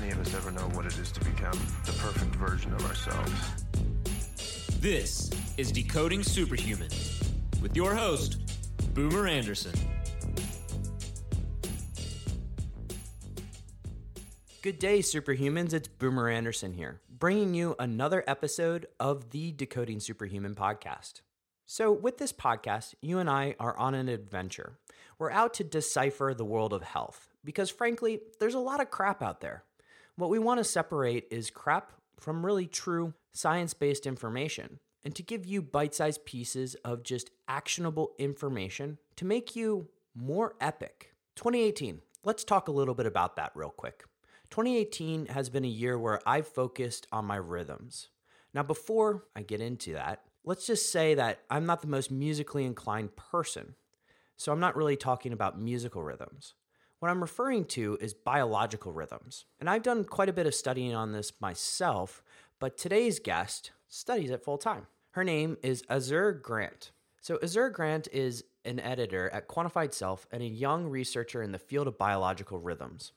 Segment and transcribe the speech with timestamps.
[0.00, 3.32] many of us ever know what it is to become the perfect version of ourselves.
[4.78, 6.90] This is Decoding Superhuman
[7.62, 8.36] with your host,
[8.92, 9.72] Boomer Anderson.
[14.60, 15.72] Good day, superhumans.
[15.72, 21.22] It's Boomer Anderson here, bringing you another episode of the Decoding Superhuman podcast.
[21.64, 24.78] So, with this podcast, you and I are on an adventure.
[25.18, 29.22] We're out to decipher the world of health because, frankly, there's a lot of crap
[29.22, 29.64] out there.
[30.18, 35.22] What we want to separate is crap from really true science based information and to
[35.22, 41.12] give you bite sized pieces of just actionable information to make you more epic.
[41.34, 44.04] 2018, let's talk a little bit about that real quick.
[44.48, 48.08] 2018 has been a year where I've focused on my rhythms.
[48.54, 52.64] Now, before I get into that, let's just say that I'm not the most musically
[52.64, 53.74] inclined person.
[54.38, 56.54] So I'm not really talking about musical rhythms.
[56.98, 59.44] What I'm referring to is biological rhythms.
[59.60, 62.22] And I've done quite a bit of studying on this myself,
[62.58, 64.86] but today's guest studies it full time.
[65.10, 66.92] Her name is Azure Grant.
[67.20, 71.58] So, Azure Grant is an editor at Quantified Self and a young researcher in the
[71.58, 73.12] field of biological rhythms.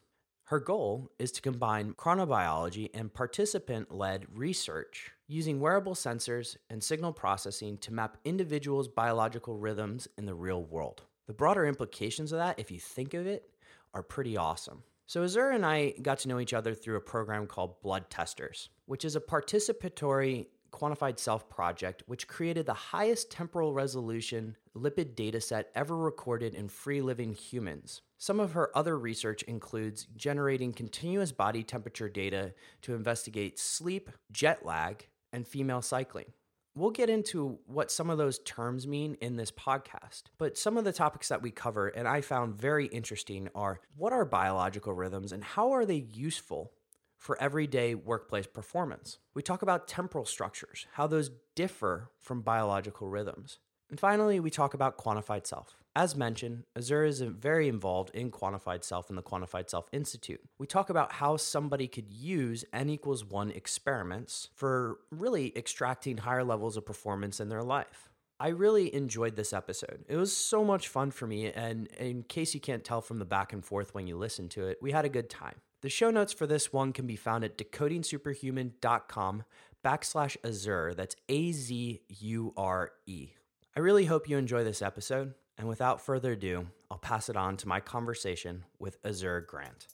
[0.45, 7.13] Her goal is to combine chronobiology and participant led research using wearable sensors and signal
[7.13, 11.03] processing to map individuals' biological rhythms in the real world.
[11.27, 13.47] The broader implications of that, if you think of it,
[13.93, 14.83] are pretty awesome.
[15.05, 18.69] So, Azure and I got to know each other through a program called Blood Testers,
[18.85, 25.65] which is a participatory quantified self project which created the highest temporal resolution lipid dataset
[25.75, 28.01] ever recorded in free living humans.
[28.17, 34.65] Some of her other research includes generating continuous body temperature data to investigate sleep, jet
[34.65, 36.33] lag, and female cycling.
[36.80, 40.85] We'll get into what some of those terms mean in this podcast, but some of
[40.85, 45.33] the topics that we cover and I found very interesting are what are biological rhythms
[45.33, 46.72] and how are they useful
[47.17, 49.17] for everyday workplace performance?
[49.34, 53.59] We talk about temporal structures, how those differ from biological rhythms.
[53.90, 55.75] And finally, we talk about quantified self.
[55.99, 60.39] As mentioned, Azure is very involved in Quantified Self and the Quantified Self Institute.
[60.57, 66.45] We talk about how somebody could use N equals one experiments for really extracting higher
[66.45, 68.07] levels of performance in their life.
[68.39, 70.05] I really enjoyed this episode.
[70.07, 73.25] It was so much fun for me, and in case you can't tell from the
[73.25, 75.55] back and forth when you listen to it, we had a good time.
[75.81, 79.43] The show notes for this one can be found at decodingsuperhuman.com
[79.83, 80.93] backslash Azure.
[80.95, 83.31] That's A Z U R E.
[83.75, 87.58] I really hope you enjoy this episode, and without further ado, I'll pass it on
[87.58, 89.88] to my conversation with Azure Grant.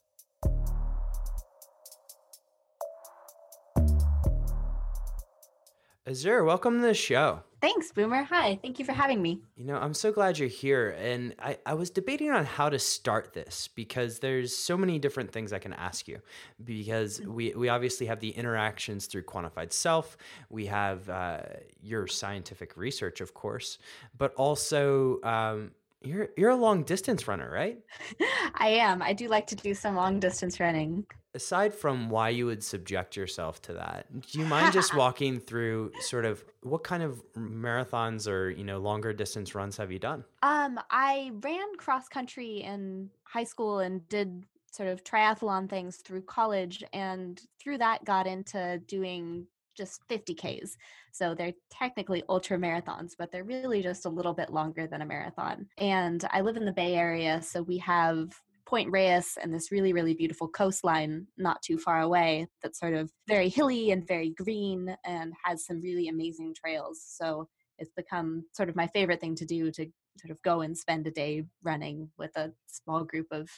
[6.07, 7.41] Azure, welcome to the show.
[7.61, 8.21] Thanks, Boomer.
[8.25, 9.41] Hi, thank you for having me.
[9.55, 10.95] You know, I'm so glad you're here.
[10.99, 15.31] And I, I was debating on how to start this because there's so many different
[15.31, 16.19] things I can ask you.
[16.63, 17.29] Because mm.
[17.29, 20.15] we, we obviously have the interactions through quantified self,
[20.51, 21.39] we have uh,
[21.81, 23.79] your scientific research, of course,
[24.15, 25.71] but also um,
[26.05, 27.79] you're, you're a long distance runner, right?
[28.55, 29.01] I am.
[29.01, 31.05] I do like to do some long distance running
[31.35, 35.91] aside from why you would subject yourself to that, do you mind just walking through
[35.99, 40.23] sort of what kind of marathons or you know longer distance runs have you done?
[40.41, 46.21] Um, I ran cross country in high school and did sort of triathlon things through
[46.21, 49.45] college, and through that got into doing
[49.75, 50.71] just 50Ks.
[51.11, 55.05] So they're technically ultra marathons, but they're really just a little bit longer than a
[55.05, 55.67] marathon.
[55.77, 58.29] And I live in the Bay Area, so we have
[58.65, 63.11] Point Reyes and this really, really beautiful coastline not too far away that's sort of
[63.27, 67.03] very hilly and very green and has some really amazing trails.
[67.05, 67.47] So
[67.77, 69.85] it's become sort of my favorite thing to do to
[70.17, 73.49] sort of go and spend a day running with a small group of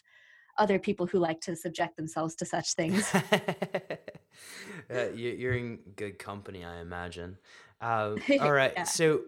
[0.57, 3.13] other people who like to subject themselves to such things.
[4.94, 7.38] uh, you're in good company, I imagine.
[7.81, 8.73] Uh, all right.
[8.78, 8.84] yeah.
[8.84, 9.22] So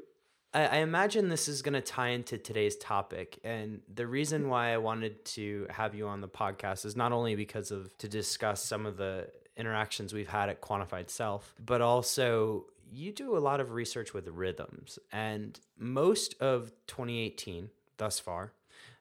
[0.53, 3.39] I, I imagine this is going to tie into today's topic.
[3.43, 7.35] And the reason why I wanted to have you on the podcast is not only
[7.35, 9.27] because of to discuss some of the
[9.57, 14.27] interactions we've had at Quantified Self, but also you do a lot of research with
[14.27, 14.97] rhythms.
[15.11, 18.53] And most of 2018 thus far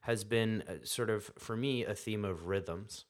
[0.09, 3.05] has been uh, sort of, for me, a theme of rhythms.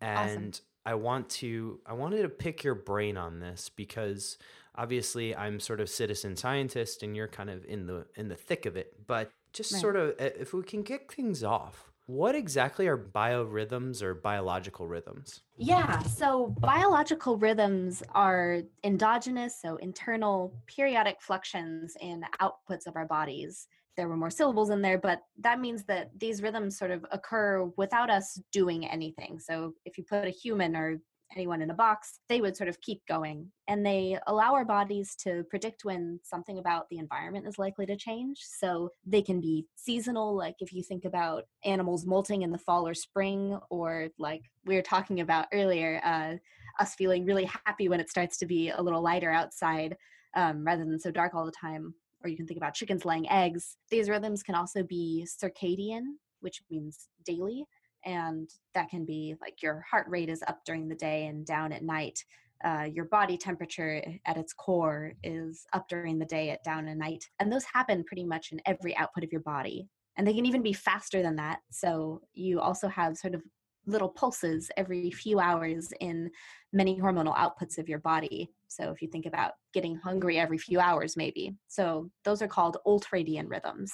[0.00, 0.64] And awesome.
[0.84, 4.38] I want to, I wanted to pick your brain on this because
[4.74, 8.66] obviously I'm sort of citizen scientist and you're kind of in the in the thick
[8.66, 8.92] of it.
[9.06, 9.80] But just right.
[9.80, 15.42] sort of if we can kick things off, what exactly are biorhythms or biological rhythms?
[15.56, 23.68] Yeah, so biological rhythms are endogenous, so internal periodic fluctuations in outputs of our bodies.
[23.96, 27.70] There were more syllables in there, but that means that these rhythms sort of occur
[27.76, 29.38] without us doing anything.
[29.38, 30.98] So if you put a human or
[31.36, 33.50] anyone in a box, they would sort of keep going.
[33.68, 37.96] And they allow our bodies to predict when something about the environment is likely to
[37.96, 38.38] change.
[38.40, 42.86] So they can be seasonal, like if you think about animals molting in the fall
[42.86, 46.34] or spring, or like we were talking about earlier, uh,
[46.80, 49.96] us feeling really happy when it starts to be a little lighter outside
[50.34, 51.94] um, rather than so dark all the time.
[52.24, 53.76] Or you can think about chickens laying eggs.
[53.90, 56.02] These rhythms can also be circadian,
[56.40, 57.66] which means daily
[58.04, 61.72] and that can be like your heart rate is up during the day and down
[61.72, 62.24] at night
[62.64, 66.96] uh, your body temperature at its core is up during the day at down at
[66.96, 70.46] night and those happen pretty much in every output of your body and they can
[70.46, 73.42] even be faster than that so you also have sort of
[73.86, 76.30] little pulses every few hours in
[76.72, 78.50] many hormonal outputs of your body.
[78.68, 81.54] So if you think about getting hungry every few hours maybe.
[81.68, 83.92] So those are called ultradian rhythms.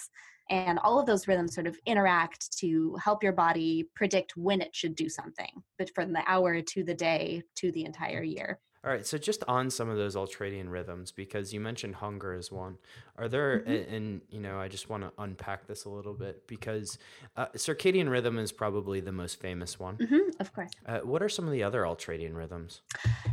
[0.51, 4.75] And all of those rhythms sort of interact to help your body predict when it
[4.75, 8.59] should do something, but from the hour to the day to the entire year.
[8.85, 12.53] All right, so just on some of those ultradian rhythms, because you mentioned hunger as
[12.53, 12.79] one.
[13.17, 13.71] Are there, mm-hmm.
[13.71, 16.97] and, and, you know, I just want to unpack this a little bit because
[17.37, 19.97] uh, circadian rhythm is probably the most famous one.
[19.97, 20.71] Mm-hmm, of course.
[20.87, 22.83] Uh, what are some of the other ultradian rhythms?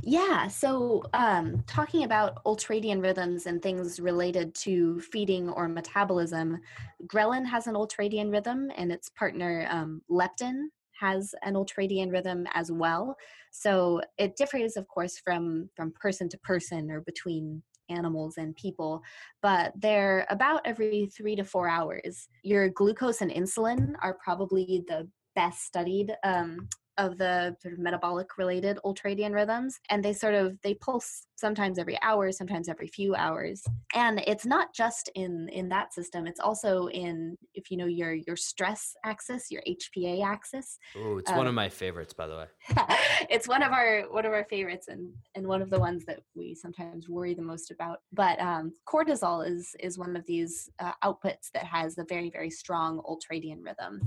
[0.01, 6.59] Yeah, so um, talking about ultradian rhythms and things related to feeding or metabolism,
[7.05, 10.69] ghrelin has an ultradian rhythm, and its partner um, leptin
[10.99, 13.15] has an ultradian rhythm as well.
[13.51, 19.01] So it differs, of course, from from person to person or between animals and people,
[19.41, 22.27] but they're about every three to four hours.
[22.43, 28.37] Your glucose and insulin are probably the best studied um, of the sort of metabolic
[28.37, 33.15] related ultradian rhythms and they sort of they pulse sometimes every hour sometimes every few
[33.15, 33.63] hours.
[33.93, 38.13] And it's not just in in that system it's also in if you know your
[38.13, 42.35] your stress axis your hpa axis oh it's um, one of my favorites by the
[42.35, 42.45] way.
[43.29, 46.19] It's one of our one of our favorites and and one of the ones that
[46.35, 47.99] we sometimes worry the most about.
[48.13, 52.49] But um, cortisol is is one of these uh, outputs that has a very very
[52.49, 54.01] strong ultradian rhythm.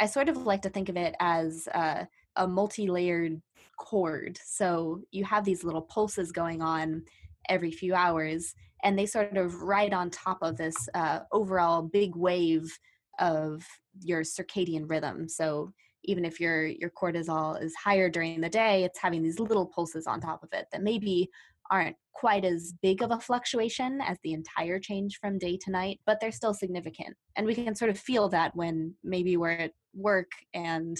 [0.00, 2.04] I sort of like to think of it as uh,
[2.36, 3.40] a multi-layered
[3.78, 7.02] cord so you have these little pulses going on
[7.48, 12.14] every few hours and they sort of ride on top of this uh, overall big
[12.14, 12.78] wave
[13.18, 13.64] of
[14.02, 15.28] your circadian rhythm.
[15.28, 15.72] So
[16.04, 20.06] even if your your cortisol is higher during the day it's having these little pulses
[20.06, 21.28] on top of it that maybe
[21.68, 25.98] aren't quite as big of a fluctuation as the entire change from day to night
[26.06, 27.16] but they're still significant.
[27.34, 30.96] And we can sort of feel that when maybe we're at work and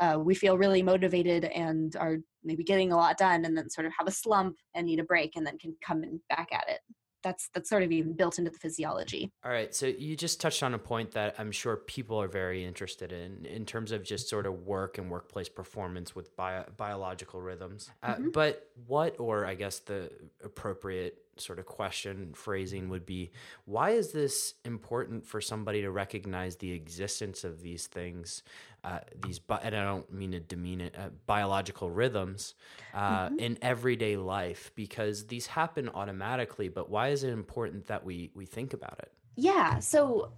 [0.00, 3.86] uh, we feel really motivated and are maybe getting a lot done and then sort
[3.86, 6.68] of have a slump and need a break and then can come in back at
[6.68, 6.80] it.
[7.24, 9.32] That's that's sort of even built into the physiology.
[9.44, 12.64] All right so you just touched on a point that i'm sure people are very
[12.64, 17.40] interested in in terms of just sort of work and workplace performance with bio, biological
[17.40, 17.90] rhythms.
[18.04, 18.28] Uh, mm-hmm.
[18.30, 20.12] but what or i guess the
[20.44, 23.30] appropriate sort of question phrasing would be
[23.64, 28.42] why is this important for somebody to recognize the existence of these things
[28.88, 32.54] uh, these bi- and i don't mean to demean it uh, biological rhythms
[32.94, 33.38] uh, mm-hmm.
[33.38, 38.46] in everyday life because these happen automatically but why is it important that we we
[38.46, 40.32] think about it yeah so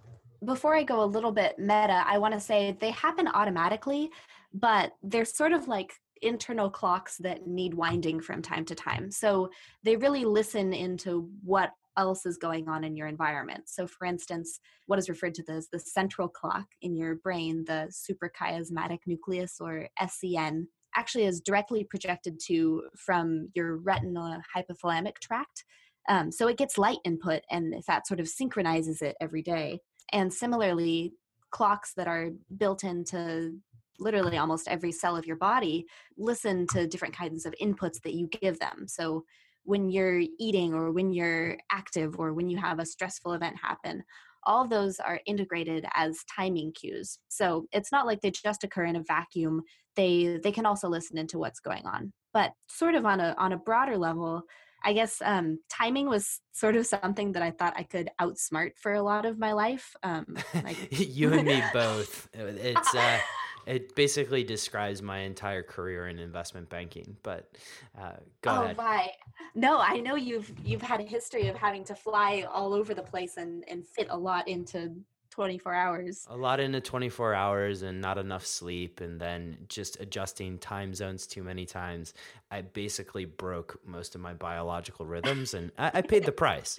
[0.44, 4.11] before i go a little bit meta i want to say they happen automatically
[4.52, 5.92] but they're sort of like
[6.23, 9.11] internal clocks that need winding from time to time.
[9.11, 9.50] So
[9.83, 13.64] they really listen into what else is going on in your environment.
[13.66, 17.90] So, for instance, what is referred to as the central clock in your brain, the
[17.90, 20.64] suprachiasmatic nucleus or SCN,
[20.97, 25.64] actually is directly projected to from your retinal hypothalamic tract.
[26.09, 29.80] Um, so it gets light input and that sort of synchronizes it every day.
[30.12, 31.12] And similarly,
[31.50, 33.52] clocks that are built into
[33.99, 35.85] literally almost every cell of your body
[36.16, 39.25] listen to different kinds of inputs that you give them so
[39.64, 44.02] when you're eating or when you're active or when you have a stressful event happen
[44.45, 48.97] all those are integrated as timing cues so it's not like they just occur in
[48.97, 49.62] a vacuum
[49.97, 53.52] they they can also listen into what's going on but sort of on a on
[53.52, 54.45] a broader level
[54.83, 58.95] I guess um, timing was sort of something that I thought I could outsmart for
[58.95, 59.95] a lot of my life.
[60.02, 60.76] Um, like...
[60.90, 62.29] you and me both.
[62.33, 63.19] It's uh,
[63.67, 67.17] it basically describes my entire career in investment banking.
[67.23, 67.50] But
[67.99, 68.12] uh,
[68.43, 68.76] go oh, ahead.
[68.76, 69.11] my!
[69.55, 73.02] No, I know you've you've had a history of having to fly all over the
[73.02, 74.93] place and and fit a lot into
[75.31, 76.27] 24 hours.
[76.29, 81.27] A lot into 24 hours and not enough sleep, and then just adjusting time zones
[81.27, 82.15] too many times.
[82.51, 86.79] I basically broke most of my biological rhythms, and I, I paid the price.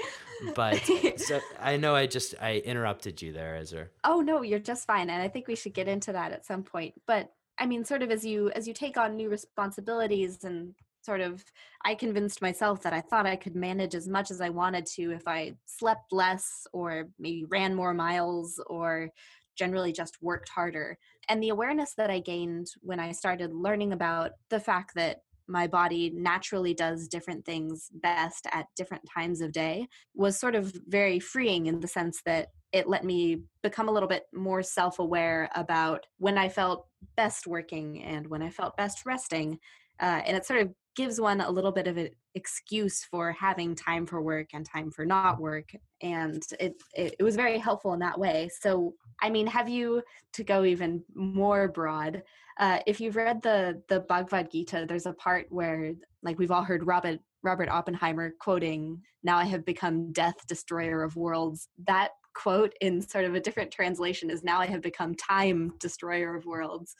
[0.55, 0.81] But
[1.17, 3.87] so I know I just I interrupted you there, Ezra.
[4.03, 6.63] Oh no, you're just fine, and I think we should get into that at some
[6.63, 6.93] point.
[7.07, 11.21] But I mean, sort of as you as you take on new responsibilities and sort
[11.21, 11.43] of
[11.83, 15.11] I convinced myself that I thought I could manage as much as I wanted to
[15.11, 19.09] if I slept less or maybe ran more miles or
[19.55, 20.97] generally just worked harder.
[21.27, 25.67] And the awareness that I gained when I started learning about the fact that my
[25.67, 31.19] body naturally does different things best at different times of day was sort of very
[31.19, 35.49] freeing in the sense that it let me become a little bit more self aware
[35.55, 39.59] about when I felt best working and when I felt best resting.
[39.99, 43.75] Uh, and it sort of gives one a little bit of an excuse for having
[43.75, 45.71] time for work and time for not work
[46.01, 48.49] and it, it, it was very helpful in that way.
[48.61, 50.01] So i mean have you
[50.33, 52.23] to go even more broad
[52.59, 55.93] uh, if you've read the the bhagavad gita there's a part where
[56.23, 61.15] like we've all heard robert robert oppenheimer quoting now i have become death destroyer of
[61.15, 61.67] worlds.
[61.85, 66.35] That quote in sort of a different translation is now i have become time destroyer
[66.35, 66.95] of worlds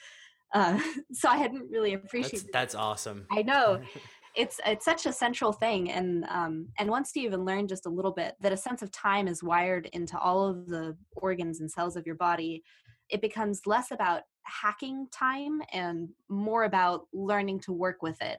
[0.54, 0.80] uh,
[1.14, 2.50] so I hadn't really appreciated.
[2.52, 3.26] That's, that's awesome.
[3.32, 3.82] I know.
[4.34, 7.90] it's it's such a central thing and um and once you even learn just a
[7.90, 11.70] little bit that a sense of time is wired into all of the organs and
[11.70, 12.64] cells of your body
[13.10, 18.38] it becomes less about hacking time and more about learning to work with it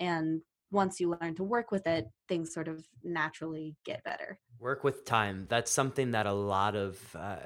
[0.00, 0.40] and
[0.74, 4.38] once you learn to work with it, things sort of naturally get better.
[4.60, 5.46] Work with time.
[5.48, 7.36] That's something that a lot of uh,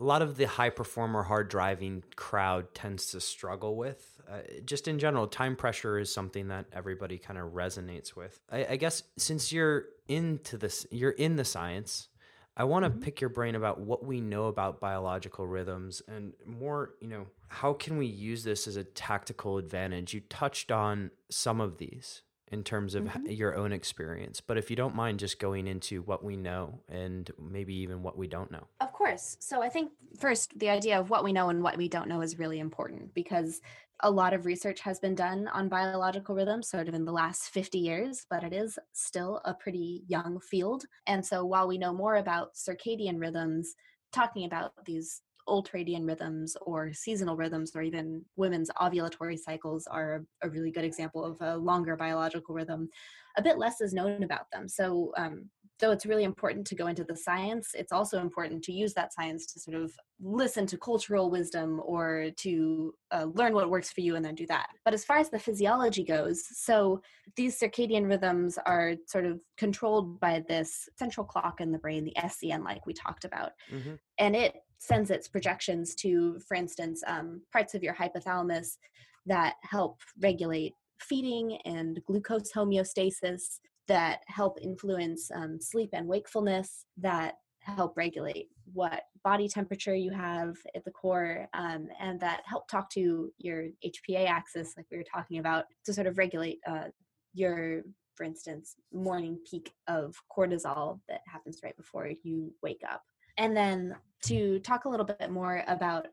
[0.00, 4.20] a lot of the high performer, hard driving crowd tends to struggle with.
[4.30, 8.40] Uh, just in general, time pressure is something that everybody kind of resonates with.
[8.50, 12.08] I, I, guess since you're into this, you're in the science.
[12.56, 13.00] I want to mm-hmm.
[13.00, 17.72] pick your brain about what we know about biological rhythms and more, you know, how
[17.72, 20.14] can we use this as a tactical advantage?
[20.14, 23.26] You touched on some of these in terms of mm-hmm.
[23.26, 24.40] your own experience.
[24.40, 28.16] But if you don't mind just going into what we know and maybe even what
[28.16, 28.66] we don't know.
[28.80, 29.36] Of course.
[29.40, 32.20] So I think first, the idea of what we know and what we don't know
[32.20, 33.60] is really important because
[34.04, 37.50] a lot of research has been done on biological rhythms sort of in the last
[37.50, 40.84] 50 years, but it is still a pretty young field.
[41.06, 43.74] And so while we know more about circadian rhythms,
[44.12, 50.48] talking about these ultradian rhythms or seasonal rhythms or even women's ovulatory cycles are a
[50.48, 52.88] really good example of a longer biological rhythm
[53.36, 54.68] a bit less is known about them.
[54.68, 58.72] So um, though it's really important to go into the science it's also important to
[58.72, 63.68] use that science to sort of listen to cultural wisdom or to uh, learn what
[63.68, 64.68] works for you and then do that.
[64.84, 67.02] But as far as the physiology goes so
[67.36, 72.14] these circadian rhythms are sort of controlled by this central clock in the brain the
[72.16, 73.52] scn like we talked about.
[73.72, 73.94] Mm-hmm.
[74.18, 78.78] and it sends its projections to, for instance, um, parts of your hypothalamus
[79.26, 87.34] that help regulate feeding and glucose homeostasis, that help influence um, sleep and wakefulness, that
[87.60, 92.90] help regulate what body temperature you have at the core, um, and that help talk
[92.90, 96.88] to your HPA axis, like we were talking about, to sort of regulate uh,
[97.34, 97.82] your,
[98.16, 103.02] for instance, morning peak of cortisol that happens right before you wake up.
[103.38, 106.06] And then to talk a little bit more about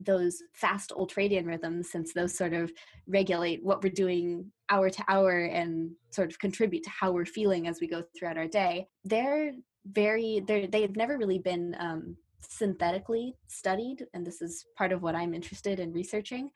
[0.00, 2.72] those fast ultradian rhythms, since those sort of
[3.08, 7.66] regulate what we're doing hour to hour and sort of contribute to how we're feeling
[7.66, 9.52] as we go throughout our day, they're
[9.86, 12.16] very, they're, they've never really been um,
[12.48, 16.50] synthetically studied, and this is part of what I'm interested in researching.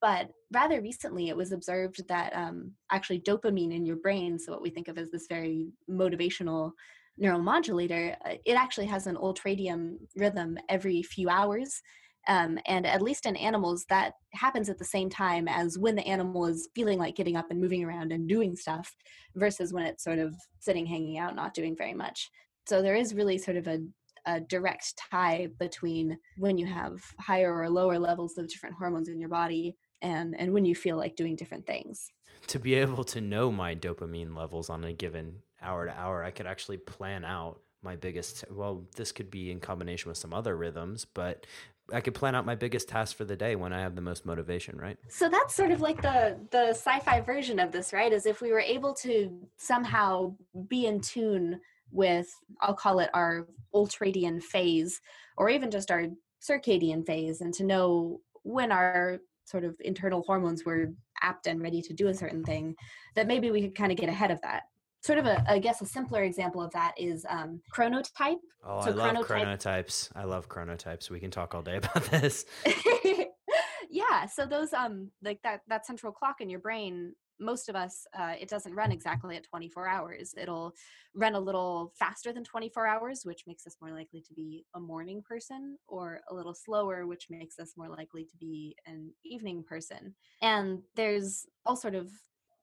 [0.00, 4.62] But rather recently, it was observed that um, actually dopamine in your brain, so what
[4.62, 6.72] we think of as this very motivational
[7.20, 11.80] neuromodulator, uh, it actually has an ultradian rhythm every few hours.
[12.28, 16.06] Um, and at least in animals, that happens at the same time as when the
[16.06, 18.92] animal is feeling like getting up and moving around and doing stuff
[19.36, 22.28] versus when it's sort of sitting, hanging out, not doing very much.
[22.66, 23.78] So there is really sort of a,
[24.26, 29.20] a direct tie between when you have higher or lower levels of different hormones in
[29.20, 32.10] your body and, and when you feel like doing different things.
[32.48, 36.30] To be able to know my dopamine levels on a given hour to hour, I
[36.30, 38.44] could actually plan out my biggest.
[38.50, 41.46] Well, this could be in combination with some other rhythms, but
[41.92, 44.26] I could plan out my biggest task for the day when I have the most
[44.26, 44.98] motivation, right?
[45.08, 48.12] So that's sort of like the the sci-fi version of this, right?
[48.12, 50.34] Is if we were able to somehow
[50.68, 51.60] be in tune
[51.92, 52.28] with
[52.60, 55.00] I'll call it our ultradian phase
[55.36, 56.06] or even just our
[56.42, 61.80] circadian phase and to know when our sort of internal hormones were apt and ready
[61.82, 62.74] to do a certain thing
[63.14, 64.64] that maybe we could kind of get ahead of that
[65.02, 68.38] sort of a, I guess, a simpler example of that is um, chronotype.
[68.64, 69.86] Oh, so I love chronotype...
[69.86, 70.10] chronotypes.
[70.14, 71.10] I love chronotypes.
[71.10, 72.44] We can talk all day about this.
[73.90, 74.26] yeah.
[74.26, 78.34] So those, um, like that, that central clock in your brain most of us, uh,
[78.40, 80.34] it doesn't run exactly at 24 hours.
[80.36, 80.74] It'll
[81.14, 84.80] run a little faster than 24 hours, which makes us more likely to be a
[84.80, 89.62] morning person, or a little slower, which makes us more likely to be an evening
[89.62, 90.14] person.
[90.42, 92.10] And there's all sort of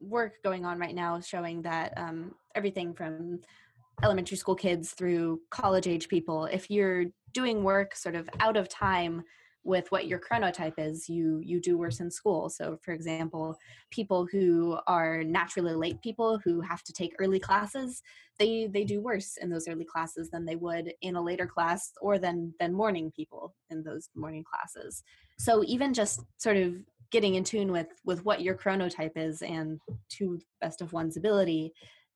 [0.08, 3.40] work going on right now showing that um, everything from
[4.04, 8.70] elementary school kids through college age people, if you're doing work sort of out of
[8.70, 9.24] time
[9.66, 12.50] with what your chronotype is you you do worse in school.
[12.50, 13.58] So for example
[13.92, 18.02] people who are naturally late people who have to take early classes
[18.40, 21.92] they they do worse in those early classes than they would in a later class
[22.02, 25.04] or than than morning people in those morning classes.
[25.38, 26.74] So even just sort of
[27.14, 29.80] getting in tune with with what your chronotype is and
[30.10, 31.72] to best of one's ability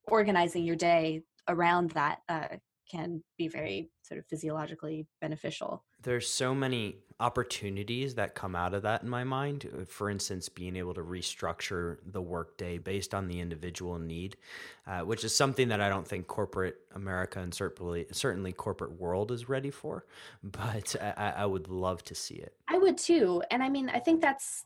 [0.07, 2.47] organizing your day around that uh,
[2.89, 5.83] can be very sort of physiologically beneficial.
[6.01, 9.69] There's so many opportunities that come out of that in my mind.
[9.69, 14.37] Uh, for instance, being able to restructure the workday based on the individual need,
[14.85, 19.31] uh, which is something that I don't think corporate America and certainly certainly corporate world
[19.31, 20.05] is ready for.
[20.43, 22.53] But I, I would love to see it.
[22.69, 24.63] I would too, and I mean, I think that's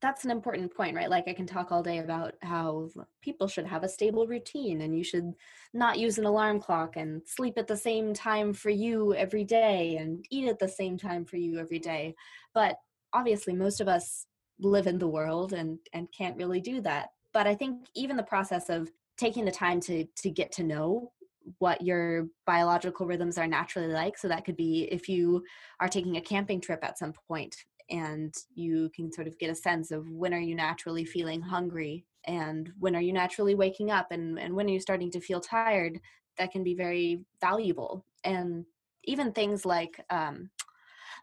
[0.00, 1.10] that's an important point, right?
[1.10, 2.88] Like I can talk all day about how
[3.20, 5.32] people should have a stable routine and you should
[5.74, 9.96] not use an alarm clock and sleep at the same time for you every day
[9.96, 12.14] and eat at the same time for you every day.
[12.54, 12.76] But
[13.12, 14.26] obviously most of us
[14.60, 17.08] live in the world and and can't really do that.
[17.32, 21.12] But I think even the process of taking the time to to get to know
[21.58, 25.42] what your biological rhythms are naturally like so that could be if you
[25.80, 27.56] are taking a camping trip at some point
[27.90, 32.04] and you can sort of get a sense of when are you naturally feeling hungry
[32.26, 35.40] and when are you naturally waking up and, and when are you starting to feel
[35.40, 36.00] tired
[36.36, 38.64] that can be very valuable and
[39.04, 40.50] even things like um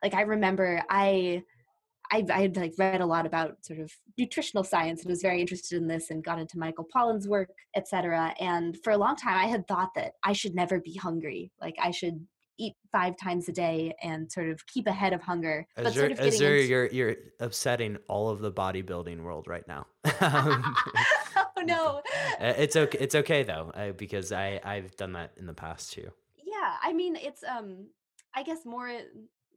[0.04, 1.42] like i remember i
[2.12, 5.42] I, I had like read a lot about sort of nutritional science and was very
[5.42, 8.34] interested in this and got into Michael Pollan's work, etc.
[8.40, 11.52] And for a long time, I had thought that I should never be hungry.
[11.60, 12.26] Like I should
[12.58, 15.68] eat five times a day and sort of keep ahead of hunger.
[15.78, 16.64] As but sort of as into...
[16.64, 19.86] you're you're upsetting all of the bodybuilding world right now.
[20.22, 22.02] oh no!
[22.40, 22.98] Uh, it's okay.
[23.00, 26.10] It's okay though, uh, because I I've done that in the past too.
[26.38, 27.88] Yeah, I mean it's um
[28.34, 28.92] I guess more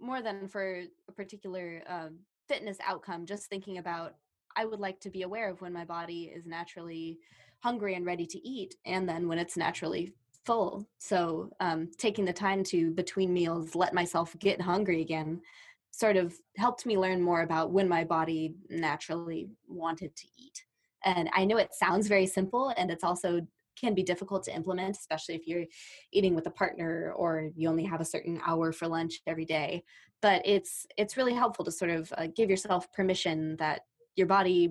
[0.01, 3.27] more than for a particular um, fitness outcome.
[3.27, 4.15] Just thinking about
[4.57, 7.19] I would like to be aware of when my body is naturally
[7.61, 10.15] hungry and ready to eat, and then when it's naturally
[10.49, 10.89] full.
[10.97, 15.43] So um, taking the time to between meals let myself get hungry again
[15.91, 20.65] sort of helped me learn more about when my body naturally wanted to eat.
[21.05, 23.43] And I know it sounds very simple and it's also
[23.79, 25.67] can be difficult to implement, especially if you're
[26.13, 29.85] eating with a partner or you only have a certain hour for lunch every day.
[30.23, 33.83] But it's it's really helpful to sort of uh, give yourself permission that
[34.17, 34.71] your body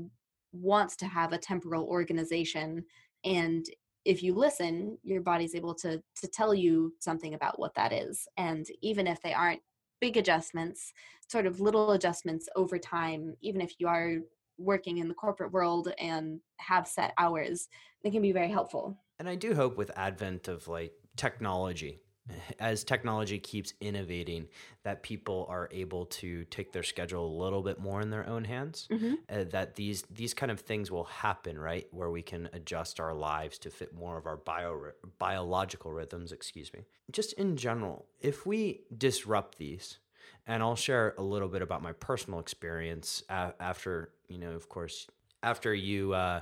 [0.51, 2.83] wants to have a temporal organization
[3.23, 3.63] and
[4.07, 8.27] if you listen your body's able to to tell you something about what that is
[8.37, 9.59] and even if they aren't
[9.99, 10.93] big adjustments
[11.29, 14.15] sort of little adjustments over time even if you are
[14.57, 17.67] working in the corporate world and have set hours
[18.03, 18.97] they can be very helpful.
[19.19, 21.99] And i do hope with advent of like technology
[22.59, 24.47] as technology keeps innovating
[24.83, 28.43] that people are able to take their schedule a little bit more in their own
[28.43, 29.13] hands mm-hmm.
[29.29, 33.13] uh, that these these kind of things will happen right where we can adjust our
[33.13, 38.45] lives to fit more of our bio biological rhythms excuse me just in general if
[38.45, 39.99] we disrupt these
[40.45, 44.69] and I'll share a little bit about my personal experience a- after you know of
[44.69, 45.07] course
[45.47, 46.41] after you uh,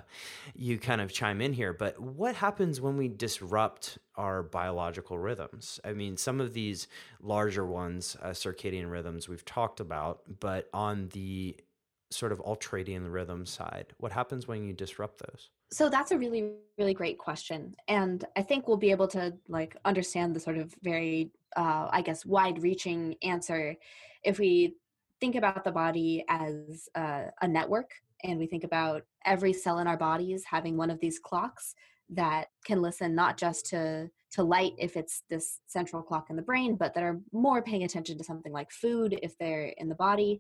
[0.56, 1.74] you kind of chime in here.
[1.74, 5.80] But what happens when we disrupt our biological rhythms?
[5.84, 6.88] I mean, some of these
[7.22, 11.56] larger ones, uh, circadian rhythms, we've talked about, but on the
[12.12, 15.50] sort of ultradian rhythm side, what happens when you disrupt those?
[15.72, 19.76] So that's a really, really great question, and I think we'll be able to like
[19.84, 23.76] understand the sort of very, uh, I guess, wide-reaching answer
[24.24, 24.76] if we
[25.22, 27.90] think about the body as uh, a network
[28.26, 31.76] and we think about every cell in our bodies having one of these clocks
[32.10, 36.42] that can listen not just to to light if it's this central clock in the
[36.42, 39.96] brain but that are more paying attention to something like food if they're in the
[39.96, 40.40] body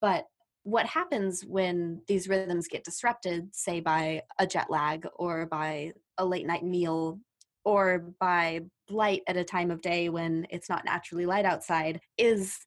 [0.00, 0.26] but
[0.64, 6.24] what happens when these rhythms get disrupted say by a jet lag or by a
[6.24, 7.20] late night meal
[7.64, 12.58] or by light at a time of day when it's not naturally light outside is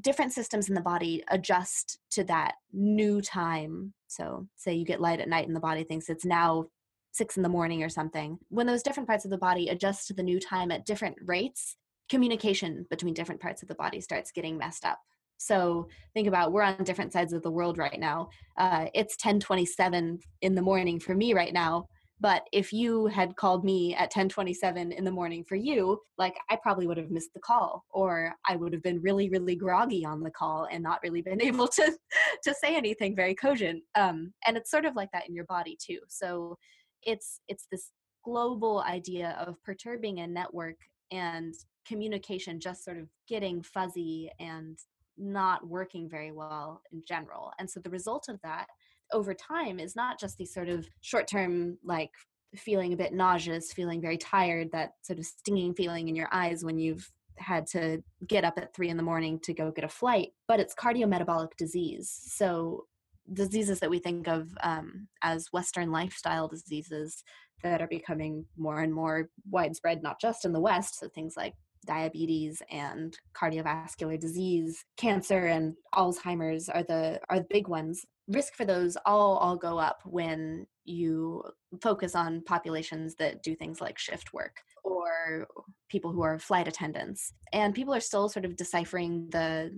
[0.00, 3.92] different systems in the body adjust to that new time.
[4.16, 6.66] So, say you get light at night and the body thinks it's now
[7.12, 8.38] six in the morning or something.
[8.48, 11.76] When those different parts of the body adjust to the new time at different rates,
[12.08, 14.98] communication between different parts of the body starts getting messed up.
[15.38, 18.30] So think about we're on different sides of the world right now.
[18.56, 21.86] Uh, it's 10:27 in the morning for me right now,
[22.20, 26.56] but if you had called me at 10:27 in the morning for you, like I
[26.56, 30.22] probably would have missed the call or I would have been really really groggy on
[30.22, 31.96] the call and not really been able to
[32.44, 33.82] to say anything very cogent.
[33.94, 36.00] Um, and it's sort of like that in your body too.
[36.08, 36.56] So
[37.02, 37.92] it's it's this
[38.24, 40.76] global idea of perturbing a network
[41.12, 41.54] and
[41.86, 44.78] communication just sort of getting fuzzy and
[45.18, 47.52] not working very well in general.
[47.58, 48.66] And so the result of that
[49.12, 52.10] over time is not just these sort of short term, like
[52.56, 56.64] feeling a bit nauseous, feeling very tired, that sort of stinging feeling in your eyes
[56.64, 59.88] when you've had to get up at three in the morning to go get a
[59.88, 62.10] flight, but it's cardiometabolic disease.
[62.28, 62.86] So
[63.32, 67.22] diseases that we think of um, as Western lifestyle diseases
[67.62, 70.98] that are becoming more and more widespread, not just in the West.
[70.98, 71.54] So things like
[71.86, 78.04] diabetes and cardiovascular disease, cancer and Alzheimer's are the are the big ones.
[78.28, 81.42] Risk for those all all go up when you
[81.82, 85.46] focus on populations that do things like shift work or
[85.88, 87.32] people who are flight attendants.
[87.52, 89.70] And people are still sort of deciphering the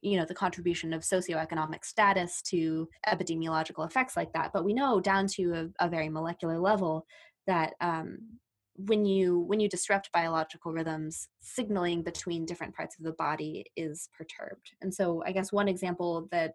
[0.00, 5.00] you know the contribution of socioeconomic status to epidemiological effects like that but we know
[5.00, 7.04] down to a, a very molecular level
[7.46, 8.18] that um,
[8.76, 14.08] when you when you disrupt biological rhythms signaling between different parts of the body is
[14.16, 16.52] perturbed and so i guess one example that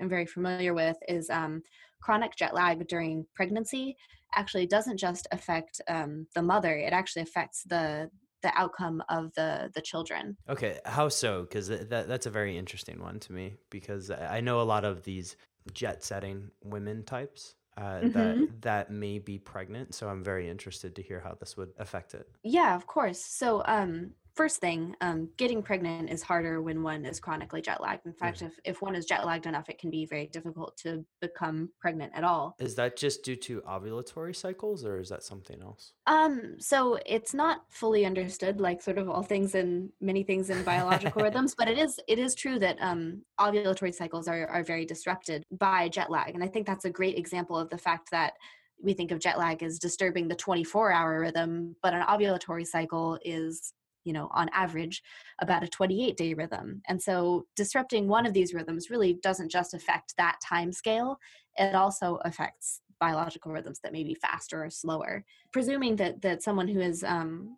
[0.00, 1.62] i'm very familiar with is um,
[2.00, 3.96] chronic jet lag during pregnancy
[4.34, 8.10] actually doesn't just affect um, the mother it actually affects the
[8.42, 13.00] the outcome of the the children okay how so because that, that's a very interesting
[13.00, 15.36] one to me because i know a lot of these
[15.72, 18.10] jet setting women types uh, mm-hmm.
[18.10, 19.94] that that may be pregnant.
[19.94, 22.26] So I'm very interested to hear how this would affect it.
[22.42, 23.20] Yeah, of course.
[23.20, 28.04] So um, first thing, um, getting pregnant is harder when one is chronically jet lagged.
[28.04, 28.46] In fact, mm-hmm.
[28.46, 32.12] if, if one is jet lagged enough, it can be very difficult to become pregnant
[32.14, 32.54] at all.
[32.58, 35.94] Is that just due to ovulatory cycles or is that something else?
[36.06, 40.62] Um, so it's not fully understood, like sort of all things and many things in
[40.62, 44.84] biological rhythms, but it is it is true that um, ovulatory cycles are, are very
[44.84, 46.34] disrupted by jet lag.
[46.34, 48.34] And I think that's a great example of the fact that
[48.82, 53.18] we think of jet lag as disturbing the 24 hour rhythm, but an ovulatory cycle
[53.24, 53.72] is
[54.06, 55.02] you know on average
[55.40, 56.80] about a 28 day rhythm.
[56.88, 61.18] And so disrupting one of these rhythms really doesn't just affect that time scale
[61.58, 65.24] it also affects biological rhythms that may be faster or slower.
[65.52, 67.56] Presuming that that someone who is um,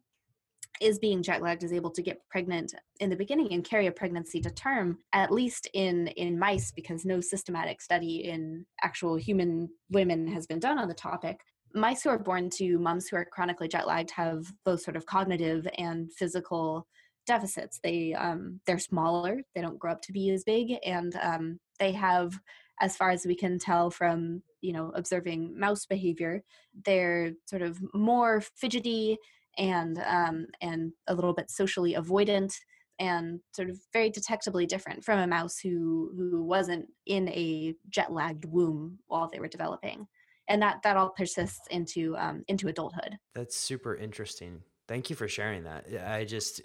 [0.81, 3.93] is being jet lagged is able to get pregnant in the beginning and carry a
[3.93, 9.69] pregnancy to term at least in in mice because no systematic study in actual human
[9.91, 11.41] women has been done on the topic
[11.75, 15.07] mice who are born to moms who are chronically jet lagged have both sort of
[15.07, 16.87] cognitive and physical
[17.27, 17.79] deficits.
[17.83, 19.43] They um, they're smaller.
[19.55, 22.39] They don't grow up to be as big, and um, they have,
[22.81, 26.43] as far as we can tell from you know observing mouse behavior,
[26.85, 29.17] they're sort of more fidgety
[29.57, 32.55] and um, and a little bit socially avoidant
[33.01, 38.13] and sort of very detectably different from a mouse who who wasn't in a jet
[38.13, 40.07] lagged womb while they were developing
[40.49, 43.19] and that that all persists into um, into adulthood.
[43.35, 44.63] That's super interesting.
[44.89, 45.85] Thank you for sharing that.
[46.07, 46.63] I just,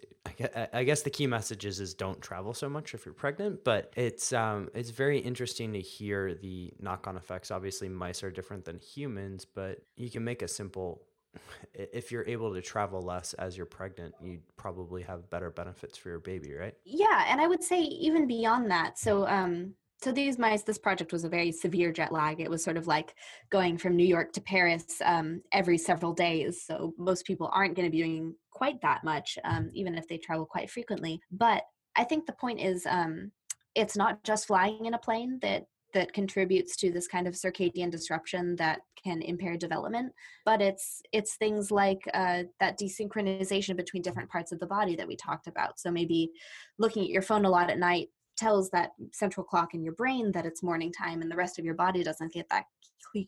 [0.72, 3.65] I guess the key message is, is don't travel so much if you're pregnant.
[3.65, 7.52] But it's, um, it's very interesting to hear the knock-on effects.
[7.52, 11.04] Obviously, mice are different than humans, but you can make a simple.
[11.74, 16.10] If you're able to travel less as you're pregnant, you probably have better benefits for
[16.10, 16.76] your baby, right?
[16.86, 19.00] Yeah, and I would say even beyond that.
[19.00, 22.42] So, um, so these mice this project was a very severe jet lag.
[22.42, 23.16] It was sort of like
[23.50, 26.63] going from new york to paris um, every several days.
[26.66, 30.18] So most people aren't going to be doing quite that much um, even if they
[30.18, 31.22] travel quite frequently.
[31.32, 31.63] But
[31.96, 33.32] i think the point is um,
[33.76, 35.63] it's not just flying in a plane that
[35.94, 40.12] that contributes to this kind of circadian disruption that can impair development
[40.44, 45.08] but it's it's things like uh, that desynchronization between different parts of the body that
[45.08, 45.80] we talked about.
[45.80, 46.32] So maybe
[46.78, 50.32] looking at your phone a lot at night tells that central clock in your brain
[50.32, 52.65] that it's morning time and the rest of your body doesn't get that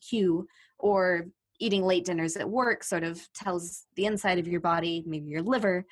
[0.02, 0.48] cue
[0.80, 1.28] or
[1.60, 5.44] eating late dinners at work sort of tells the inside of your body maybe your
[5.44, 5.86] liver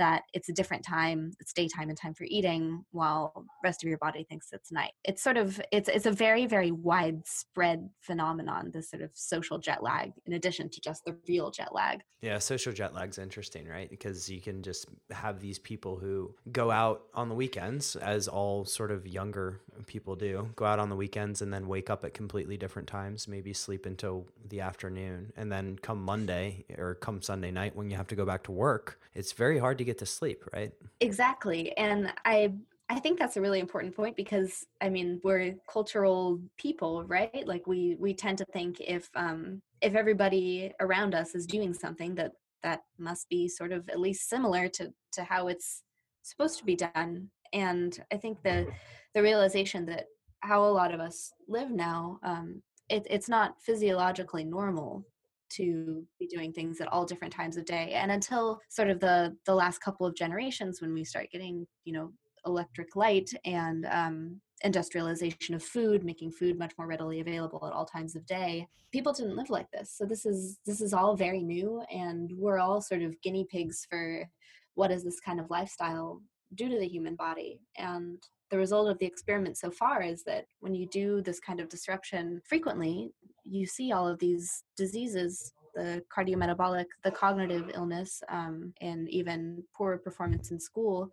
[0.00, 3.98] that it's a different time it's daytime and time for eating while rest of your
[3.98, 4.92] body thinks it's night.
[5.04, 9.82] It's sort of it's it's a very very widespread phenomenon this sort of social jet
[9.82, 12.00] lag in addition to just the real jet lag.
[12.22, 13.90] Yeah social jet lag's interesting right?
[13.90, 18.64] Because you can just have these people who go out on the weekends as all
[18.64, 22.14] sort of younger people do go out on the weekends and then wake up at
[22.14, 27.50] completely different times maybe sleep until the afternoon and then come monday or come sunday
[27.50, 30.06] night when you have to go back to work it's very hard to get to
[30.06, 30.72] sleep, right?
[31.00, 31.76] Exactly.
[31.76, 32.54] And I
[32.88, 37.46] I think that's a really important point because I mean we're cultural people, right?
[37.46, 42.14] Like we we tend to think if um if everybody around us is doing something
[42.16, 45.82] that that must be sort of at least similar to to how it's
[46.22, 47.30] supposed to be done.
[47.52, 48.66] And I think the
[49.14, 50.06] the realization that
[50.40, 55.04] how a lot of us live now, um, it, it's not physiologically normal
[55.50, 59.36] to be doing things at all different times of day and until sort of the
[59.46, 62.12] the last couple of generations when we start getting you know
[62.46, 67.84] electric light and um, industrialization of food making food much more readily available at all
[67.84, 69.94] times of day people didn't live like this.
[69.96, 73.86] So this is this is all very new and we're all sort of guinea pigs
[73.88, 74.28] for
[74.74, 76.22] what does this kind of lifestyle
[76.54, 77.60] do to the human body.
[77.76, 81.60] And the result of the experiment so far is that when you do this kind
[81.60, 83.12] of disruption frequently,
[83.44, 89.98] you see all of these diseases the cardiometabolic, the cognitive illness, um, and even poor
[89.98, 91.10] performance in school.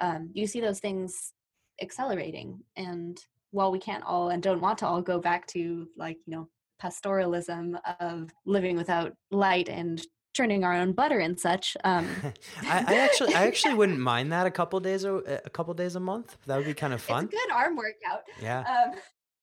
[0.00, 1.32] Um, you see those things
[1.80, 2.60] accelerating.
[2.76, 3.18] And
[3.50, 6.48] while we can't all and don't want to all go back to like, you know,
[6.82, 11.76] pastoralism of living without light and churning our own butter and such.
[11.84, 12.08] Um.
[12.62, 15.96] I, I, actually, I actually wouldn't mind that a couple days a, a couple days
[15.96, 16.36] a month.
[16.46, 17.24] That would be kind of fun.
[17.24, 18.22] It's a good arm workout.
[18.40, 18.60] Yeah.
[18.60, 19.00] Um,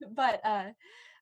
[0.15, 0.65] but uh,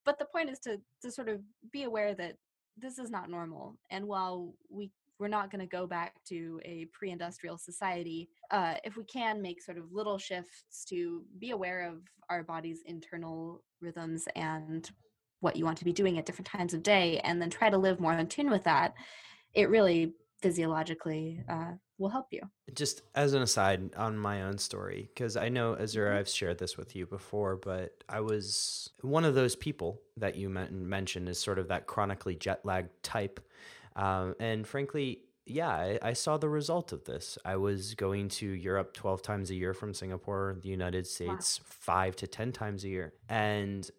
[0.06, 2.36] but the point is to to sort of be aware that
[2.78, 6.88] this is not normal, and while we we're not going to go back to a
[6.92, 12.02] pre-industrial society uh, if we can make sort of little shifts to be aware of
[12.30, 14.92] our body's internal rhythms and
[15.40, 17.78] what you want to be doing at different times of day and then try to
[17.78, 18.94] live more in tune with that
[19.56, 22.42] it really physiologically uh, will help you.
[22.74, 26.18] Just as an aside on my own story, because I know Azura, mm-hmm.
[26.20, 30.50] I've shared this with you before, but I was one of those people that you
[30.50, 33.40] mentioned is sort of that chronically jet lagged type.
[33.96, 37.38] Um, and frankly, yeah, I, I, saw the result of this.
[37.46, 41.66] I was going to Europe 12 times a year from Singapore, the United States, wow.
[41.70, 43.14] five to 10 times a year.
[43.30, 43.90] And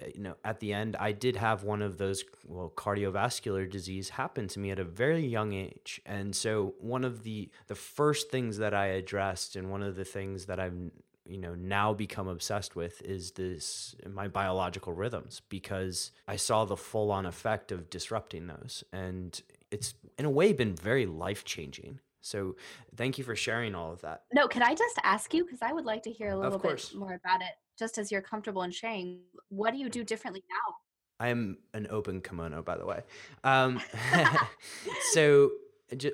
[0.00, 4.10] Eh, you know, at the end, I did have one of those, well, cardiovascular disease
[4.10, 6.00] happen to me at a very young age.
[6.06, 10.04] And so one of the, the first things that I addressed and one of the
[10.04, 10.92] things that i'm
[11.28, 16.76] you know, now become obsessed with is this, my biological rhythms, because I saw the
[16.76, 18.84] full on effect of disrupting those.
[18.92, 19.40] And
[19.72, 21.98] it's in a way been very life changing.
[22.20, 22.56] So
[22.96, 24.22] thank you for sharing all of that.
[24.32, 26.92] No, can I just ask you because I would like to hear a little bit
[26.94, 30.74] more about it just as you're comfortable in sharing, what do you do differently now?
[31.18, 33.02] I'm an open kimono, by the way.
[33.44, 33.80] Um,
[35.12, 35.50] so,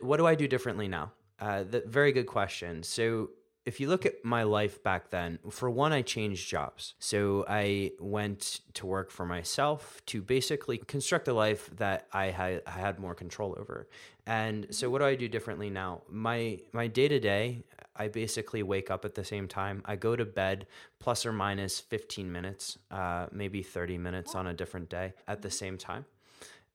[0.00, 1.12] what do I do differently now?
[1.40, 2.82] Uh, the, very good question.
[2.82, 3.30] So,
[3.64, 6.94] if you look at my life back then, for one, I changed jobs.
[6.98, 12.62] So I went to work for myself to basically construct a life that I had,
[12.66, 13.86] I had more control over.
[14.26, 16.02] And so, what do I do differently now?
[16.08, 17.62] My my day to day,
[17.96, 19.82] I basically wake up at the same time.
[19.84, 20.66] I go to bed
[20.98, 25.50] plus or minus 15 minutes, uh, maybe 30 minutes on a different day at the
[25.50, 26.04] same time.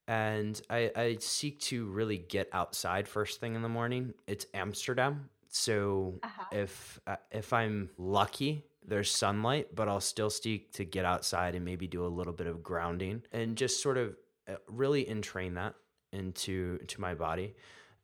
[0.07, 4.13] And I, I seek to really get outside first thing in the morning.
[4.25, 5.29] It's Amsterdam.
[5.49, 6.43] So uh-huh.
[6.51, 11.65] if uh, if I'm lucky, there's sunlight, but I'll still seek to get outside and
[11.65, 14.15] maybe do a little bit of grounding and just sort of
[14.47, 15.75] uh, really entrain that
[16.13, 17.55] into to my body.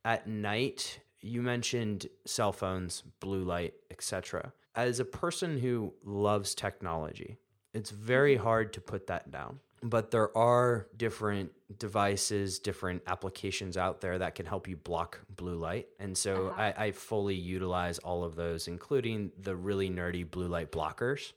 [0.04, 4.53] At night, you mentioned cell phones, blue light, etc.
[4.75, 7.38] As a person who loves technology,
[7.73, 8.43] it's very mm-hmm.
[8.43, 9.59] hard to put that down.
[9.81, 15.57] But there are different devices, different applications out there that can help you block blue
[15.57, 15.88] light.
[15.99, 16.73] And so uh-huh.
[16.77, 21.33] I, I, fully utilize all of those, including the really nerdy blue light blockers.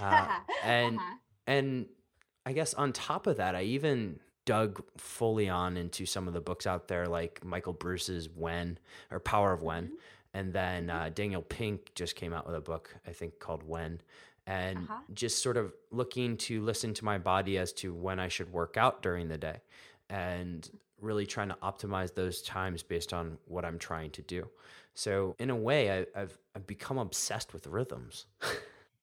[0.00, 0.26] Uh,
[0.64, 1.16] and uh-huh.
[1.46, 1.86] and
[2.46, 6.40] I guess on top of that, I even dug fully on into some of the
[6.40, 8.78] books out there, like Michael Breus's When
[9.10, 9.84] or Power of When.
[9.84, 9.94] Mm-hmm.
[10.34, 14.00] And then uh, Daniel Pink just came out with a book, I think, called When.
[14.46, 15.00] And uh-huh.
[15.14, 18.76] just sort of looking to listen to my body as to when I should work
[18.76, 19.60] out during the day
[20.10, 20.68] and
[21.00, 24.48] really trying to optimize those times based on what I'm trying to do.
[24.94, 28.26] So, in a way, I, I've, I've become obsessed with rhythms.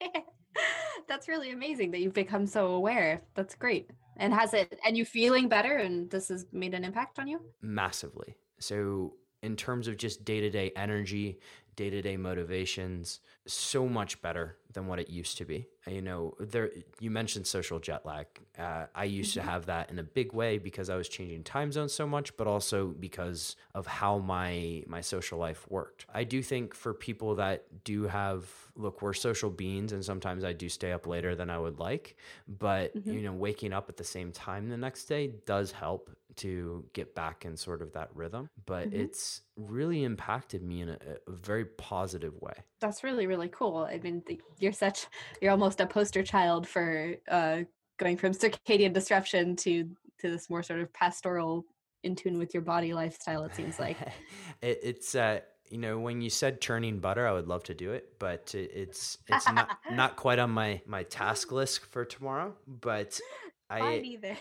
[1.08, 3.22] That's really amazing that you've become so aware.
[3.34, 3.90] That's great.
[4.20, 7.40] And has it, and you feeling better and this has made an impact on you?
[7.62, 8.36] Massively.
[8.58, 11.40] So, in terms of just day to day energy,
[11.80, 15.66] day to day motivations, so much better than what it used to be.
[15.86, 18.26] You know, there you mentioned social jet lag.
[18.58, 19.46] Uh, I used mm-hmm.
[19.46, 22.36] to have that in a big way because I was changing time zones so much,
[22.36, 26.04] but also because of how my my social life worked.
[26.12, 28.46] I do think for people that do have
[28.80, 32.16] look, we're social beings, and sometimes I do stay up later than I would like.
[32.48, 33.12] But mm-hmm.
[33.12, 37.14] you know, waking up at the same time the next day does help to get
[37.14, 38.94] back in sort of that rhythm, but Mhm.
[38.94, 42.54] it's really impacted me in a, a very positive way.
[42.80, 43.88] That's really really cool.
[43.90, 44.22] I mean,
[44.58, 45.06] you're such
[45.40, 47.62] you're almost a poster child for uh,
[47.98, 49.90] going from circadian disruption to
[50.20, 51.66] to this more sort of pastoral,
[52.02, 53.44] in tune with your body lifestyle.
[53.44, 53.96] It seems like.
[54.62, 55.40] it, it's uh,
[55.70, 59.18] you know when you said churning butter, I would love to do it, but it's
[59.28, 62.54] it's not not quite on my my task list for tomorrow.
[62.66, 63.20] But
[63.70, 64.36] I either.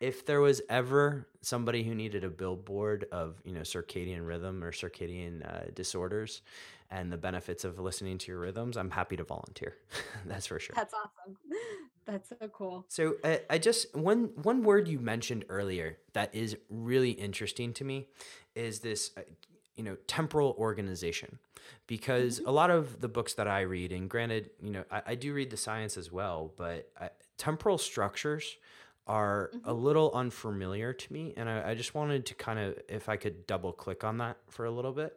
[0.00, 4.72] if there was ever somebody who needed a billboard of you know circadian rhythm or
[4.72, 6.42] circadian uh, disorders
[6.90, 9.76] and the benefits of listening to your rhythms i'm happy to volunteer
[10.26, 11.36] that's for sure That's awesome.
[12.06, 12.84] That's so cool.
[12.88, 17.84] so uh, i just one one word you mentioned earlier that is really interesting to
[17.84, 18.08] me
[18.54, 19.22] is this uh,
[19.76, 21.38] you know temporal organization.
[21.86, 22.48] Because mm-hmm.
[22.48, 25.32] a lot of the books that i read and granted you know i, I do
[25.32, 28.56] read the science as well but I, temporal structures
[29.06, 29.84] are a mm-hmm.
[29.84, 33.46] little unfamiliar to me and I, I just wanted to kind of if i could
[33.46, 35.16] double click on that for a little bit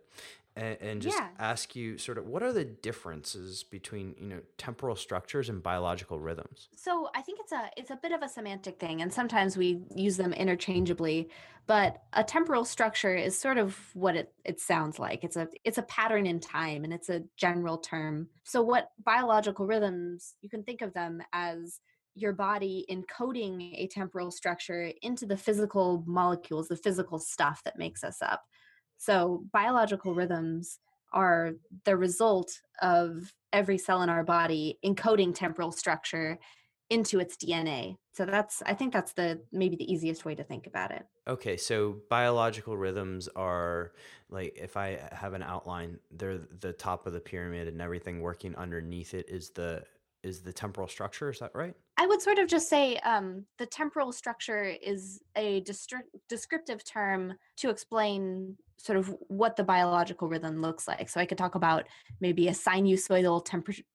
[0.56, 1.38] and, and just Yeah.
[1.38, 6.20] ask you sort of what are the differences between you know temporal structures and biological
[6.20, 9.56] rhythms So I think it's a it's a bit of a semantic thing, and sometimes
[9.56, 11.30] we use them interchangeably.
[11.68, 15.24] But a temporal structure is sort of what it, it sounds like.
[15.24, 18.30] It's a it's a pattern in time, and it's a general term.
[18.44, 21.80] So what biological rhythms you can think of them as
[22.14, 28.04] your body encoding a temporal structure into the physical molecules, the physical stuff that makes
[28.04, 28.44] us up.
[28.98, 30.80] So biological rhythms
[31.14, 31.54] are
[31.86, 36.38] the result of every cell in our body encoding temporal structure
[36.90, 37.98] into its DNA.
[38.14, 41.06] So that's I think that's the maybe the easiest way to think about it.
[41.28, 43.94] Okay, so biological rhythms are
[44.30, 48.56] like if I have an outline, they're the top of the pyramid and everything working
[48.56, 49.84] underneath it is the
[50.22, 51.76] is the temporal structure, is that right?
[51.98, 57.36] I would sort of just say um, the temporal structure is a destri- descriptive term
[57.58, 61.10] to explain sort of what the biological rhythm looks like.
[61.10, 61.86] So I could talk about
[62.20, 63.46] maybe a sinusoidal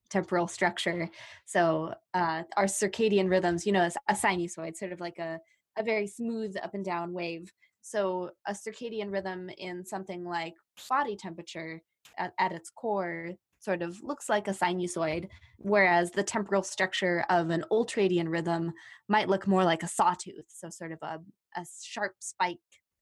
[0.08, 1.08] temporal structure.
[1.44, 5.40] So uh, our circadian rhythms, you know, a sinusoid, sort of like a,
[5.78, 7.52] a very smooth up and down wave.
[7.82, 10.54] So a circadian rhythm in something like
[10.88, 11.82] body temperature
[12.18, 17.50] at, at its core sort of looks like a sinusoid whereas the temporal structure of
[17.50, 18.72] an ultradian rhythm
[19.08, 21.20] might look more like a sawtooth so sort of a,
[21.56, 22.58] a sharp spike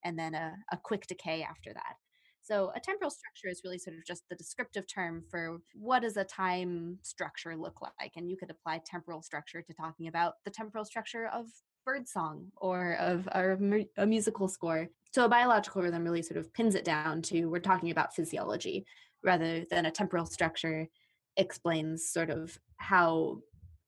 [0.09, 1.95] and then a, a quick decay after that.
[2.41, 6.17] So a temporal structure is really sort of just the descriptive term for what does
[6.17, 10.51] a time structure look like and you could apply temporal structure to talking about the
[10.51, 11.47] temporal structure of
[11.85, 13.59] birdsong or of or
[13.99, 14.89] a musical score.
[15.13, 18.87] So a biological rhythm really sort of pins it down to we're talking about physiology
[19.23, 20.89] rather than a temporal structure
[21.37, 23.41] explains sort of how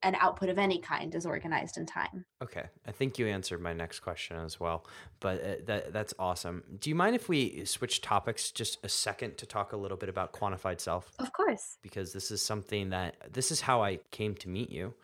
[0.03, 2.25] an output of any kind is organized in time.
[2.43, 4.87] Okay, I think you answered my next question as well,
[5.21, 6.63] but uh, that that's awesome.
[6.79, 10.09] Do you mind if we switch topics just a second to talk a little bit
[10.09, 11.13] about quantified self?
[11.19, 11.77] Of course.
[11.83, 14.95] Because this is something that this is how I came to meet you.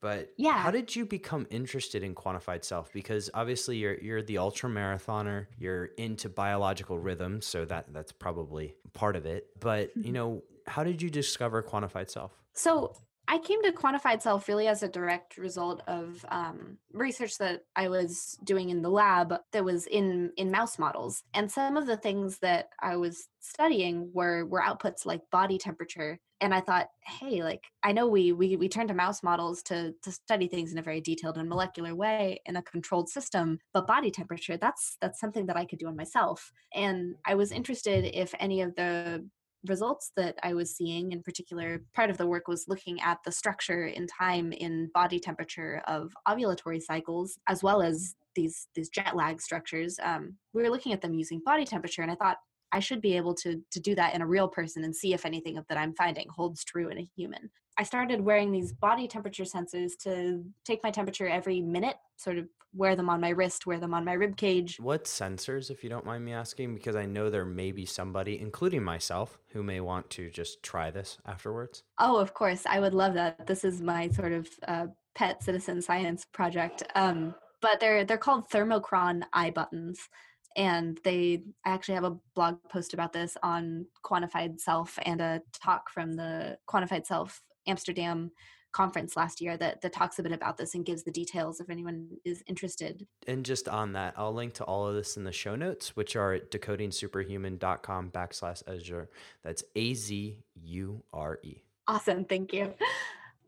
[0.00, 0.58] But Yeah.
[0.58, 2.92] how did you become interested in quantified self?
[2.92, 8.76] Because obviously you're you're the ultra marathoner, you're into biological rhythms, so that that's probably
[8.92, 9.48] part of it.
[9.60, 12.32] But you know, how did you discover quantified self?
[12.52, 12.94] So
[13.26, 17.88] I came to quantified self really as a direct result of um, research that I
[17.88, 21.96] was doing in the lab that was in in mouse models, and some of the
[21.96, 26.18] things that I was studying were were outputs like body temperature.
[26.40, 29.94] And I thought, hey, like I know we we we turn to mouse models to
[30.02, 33.86] to study things in a very detailed and molecular way in a controlled system, but
[33.86, 36.52] body temperature that's that's something that I could do on myself.
[36.74, 39.26] And I was interested if any of the
[39.66, 43.32] results that I was seeing, in particular, part of the work was looking at the
[43.32, 49.14] structure in time in body temperature of ovulatory cycles, as well as these these jet
[49.16, 49.98] lag structures.
[50.02, 52.38] Um, we were looking at them using body temperature, and I thought
[52.72, 55.24] I should be able to to do that in a real person and see if
[55.24, 57.50] anything that I'm finding holds true in a human.
[57.76, 62.48] I started wearing these body temperature sensors to take my temperature every minute, sort of
[62.74, 65.90] wear them on my wrist, wear them on my rib cage, What sensors, if you
[65.90, 66.74] don't mind me asking?
[66.74, 70.90] Because I know there may be somebody, including myself, who may want to just try
[70.90, 71.84] this afterwards.
[71.98, 72.66] Oh, of course.
[72.66, 73.46] I would love that.
[73.46, 76.82] This is my sort of uh, pet citizen science project.
[76.94, 80.08] Um, but they're they're called thermocron eye buttons,
[80.56, 85.40] and they I actually have a blog post about this on quantified self and a
[85.52, 88.30] talk from the quantified self Amsterdam
[88.72, 91.70] conference last year that that talks a bit about this and gives the details if
[91.70, 93.06] anyone is interested.
[93.26, 96.16] And just on that, I'll link to all of this in the show notes, which
[96.16, 99.08] are at decodingsuperhuman.com backslash Azure.
[99.44, 101.62] That's A Z U R E.
[101.86, 102.74] Awesome, thank you.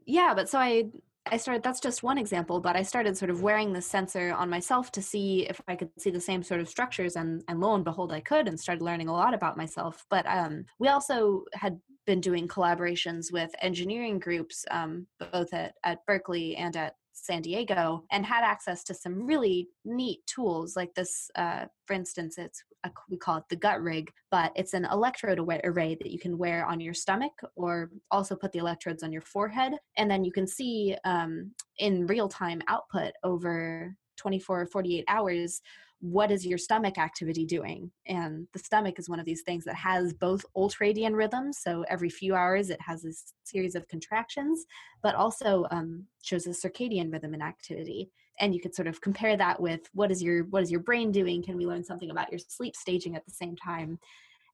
[0.06, 0.90] Yeah, but so I
[1.30, 4.48] I started, that's just one example, but I started sort of wearing the sensor on
[4.48, 7.16] myself to see if I could see the same sort of structures.
[7.16, 10.06] And, and lo and behold, I could and started learning a lot about myself.
[10.08, 16.04] But um, we also had been doing collaborations with engineering groups, um, both at, at
[16.06, 21.30] Berkeley and at San Diego and had access to some really neat tools like this.
[21.34, 25.40] Uh, for instance, it's a, we call it the gut rig, but it's an electrode
[25.64, 29.22] array that you can wear on your stomach or also put the electrodes on your
[29.22, 35.04] forehead, and then you can see um, in real time output over 24 or 48
[35.08, 35.60] hours
[36.00, 37.90] what is your stomach activity doing?
[38.06, 41.58] And the stomach is one of these things that has both ultradian rhythms.
[41.62, 43.12] So every few hours it has a
[43.44, 44.64] series of contractions,
[45.02, 48.10] but also um, shows a circadian rhythm and activity.
[48.40, 51.10] And you could sort of compare that with what is your what is your brain
[51.10, 51.42] doing?
[51.42, 53.98] Can we learn something about your sleep staging at the same time?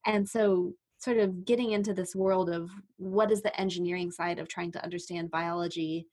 [0.07, 4.47] And so sort of getting into this world of what is the engineering side of
[4.47, 6.07] trying to understand biology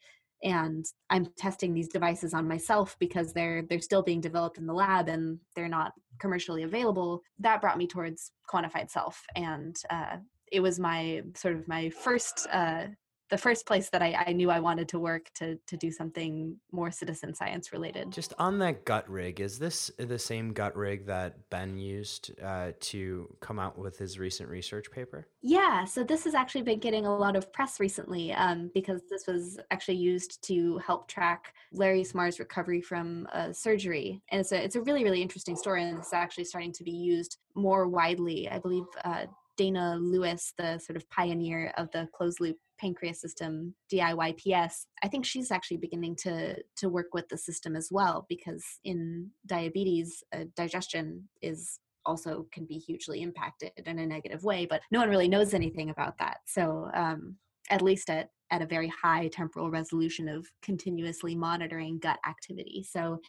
[0.43, 4.73] and i'm testing these devices on myself because they're they're still being developed in the
[4.73, 7.23] lab and they're not commercially available.
[7.39, 10.17] That brought me towards quantified self and uh,
[10.51, 12.87] it was my sort of my first uh,
[13.29, 16.57] the first place that I, I, knew I wanted to work to to do something
[16.71, 18.11] more citizen science related.
[18.11, 22.71] Just on that gut rig, is this the same gut rig that Ben used uh,
[22.79, 25.27] to come out with his recent research paper?
[25.41, 29.27] Yeah, so this has actually been getting a lot of press recently um, because this
[29.27, 34.63] was actually used to help track Larry Smarr's recovery from uh, surgery, and it's a
[34.63, 38.49] it's a really really interesting story, and it's actually starting to be used more widely.
[38.49, 39.25] I believe uh,
[39.59, 45.25] Dana Lewis, the sort of pioneer of the closed loop pancreas system, DIYPS, I think
[45.25, 50.45] she's actually beginning to to work with the system as well because in diabetes, uh,
[50.55, 55.27] digestion is also can be hugely impacted in a negative way, but no one really
[55.27, 56.37] knows anything about that.
[56.45, 57.35] So um,
[57.69, 62.83] at least at at a very high temporal resolution of continuously monitoring gut activity.
[62.89, 63.19] So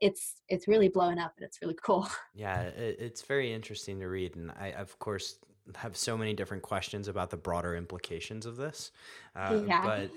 [0.00, 2.08] it's it's really blowing up and it's really cool.
[2.34, 5.38] Yeah, it, it's very interesting to read, and I of course
[5.76, 8.90] have so many different questions about the broader implications of this.
[9.36, 9.82] Uh, yeah.
[9.84, 10.10] But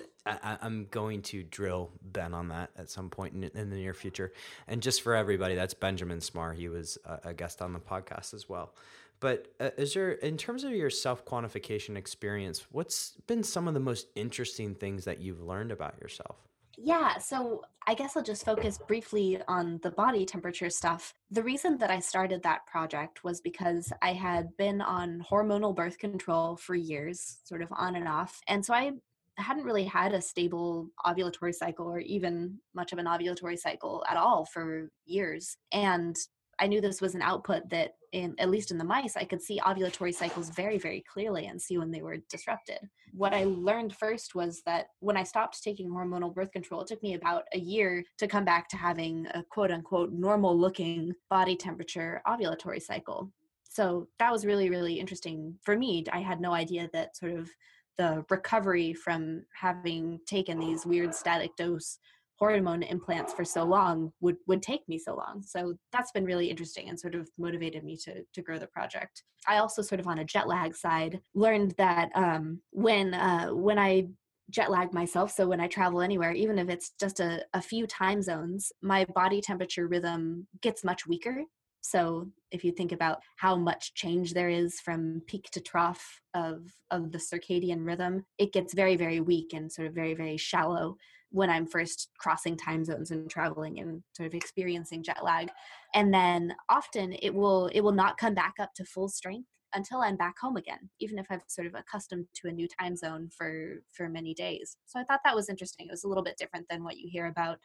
[0.44, 3.94] I, am going to drill Ben on that at some point in, in, the near
[3.94, 4.34] future.
[4.68, 6.56] And just for everybody, that's Benjamin Smarr.
[6.56, 8.74] He was a, a guest on the podcast as well.
[9.20, 13.74] But uh, is there, in terms of your self quantification experience, what's been some of
[13.74, 16.38] the most interesting things that you've learned about yourself?
[16.84, 21.14] Yeah, so I guess I'll just focus briefly on the body temperature stuff.
[21.30, 26.00] The reason that I started that project was because I had been on hormonal birth
[26.00, 28.40] control for years, sort of on and off.
[28.48, 28.94] And so I
[29.38, 34.18] hadn't really had a stable ovulatory cycle or even much of an ovulatory cycle at
[34.18, 35.58] all for years.
[35.72, 36.16] And
[36.62, 39.42] I knew this was an output that in at least in the mice I could
[39.42, 42.80] see ovulatory cycles very very clearly and see when they were disrupted.
[43.14, 47.02] What I learned first was that when I stopped taking hormonal birth control it took
[47.02, 51.56] me about a year to come back to having a quote unquote normal looking body
[51.56, 53.32] temperature ovulatory cycle.
[53.64, 56.06] So that was really really interesting for me.
[56.12, 57.50] I had no idea that sort of
[57.98, 61.98] the recovery from having taken these weird static dose
[62.42, 65.44] hormone implants for so long would would take me so long.
[65.46, 69.24] So that's been really interesting and sort of motivated me to to grow the project.
[69.48, 73.78] I also sort of on a jet lag side learned that um, when uh, when
[73.78, 74.08] i
[74.50, 77.88] jet lag myself so when i travel anywhere even if it's just a, a few
[77.88, 81.44] time zones my body temperature rhythm gets much weaker.
[81.84, 86.58] So if you think about how much change there is from peak to trough of
[86.90, 90.98] of the circadian rhythm it gets very very weak and sort of very very shallow
[91.32, 95.50] when I'm first crossing time zones and traveling and sort of experiencing jet lag.
[95.94, 100.02] And then often it will it will not come back up to full strength until
[100.02, 103.30] I'm back home again, even if I've sort of accustomed to a new time zone
[103.36, 104.76] for for many days.
[104.86, 105.88] So I thought that was interesting.
[105.88, 107.58] It was a little bit different than what you hear about.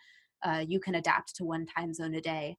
[0.42, 2.56] Uh, you can adapt to one time zone a day.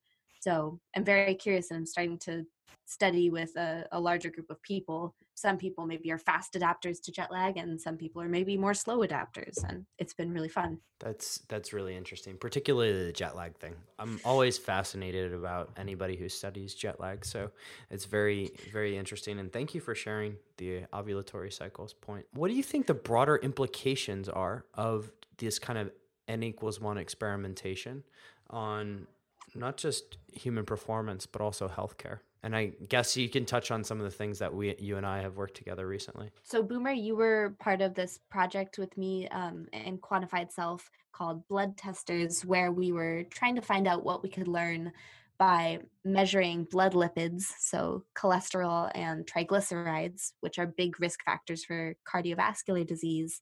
[0.47, 2.45] So I'm very curious, and I'm starting to
[2.85, 5.13] study with a, a, larger group of people.
[5.33, 8.73] Some people maybe are fast adapters to jet lag, and some people are maybe more
[8.73, 10.79] slow adapters, and it's been really fun.
[10.99, 13.75] That's that's really interesting, particularly the jet lag thing.
[13.99, 17.51] I'm always fascinated about anybody who studies jet lag, so
[17.89, 19.39] it's very very interesting.
[19.39, 22.25] And thank you for sharing the ovulatory cycles point.
[22.33, 25.91] What do you think the broader implications are of this kind of
[26.29, 28.05] n equals one experimentation
[28.49, 29.07] on
[29.55, 32.19] not just human performance but also healthcare?
[32.43, 35.05] And I guess you can touch on some of the things that we, you and
[35.05, 36.31] I, have worked together recently.
[36.43, 41.47] So, Boomer, you were part of this project with me um, in Quantified Self called
[41.47, 44.91] Blood Testers, where we were trying to find out what we could learn
[45.37, 52.85] by measuring blood lipids, so cholesterol and triglycerides, which are big risk factors for cardiovascular
[52.85, 53.41] disease,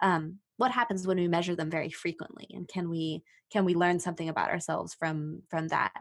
[0.00, 3.98] um, what happens when we measure them very frequently and can we can we learn
[3.98, 5.92] something about ourselves from from that?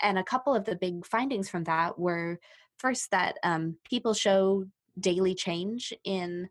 [0.00, 2.38] And a couple of the big findings from that were
[2.78, 4.64] first that um, people show
[4.98, 6.48] daily change in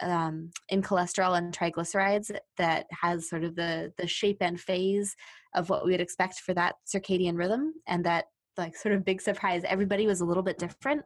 [0.00, 5.16] um, in cholesterol and triglycerides that has sort of the the shape and phase
[5.54, 9.20] of what we would expect for that circadian rhythm and that like sort of big
[9.20, 11.02] surprise everybody was a little bit different.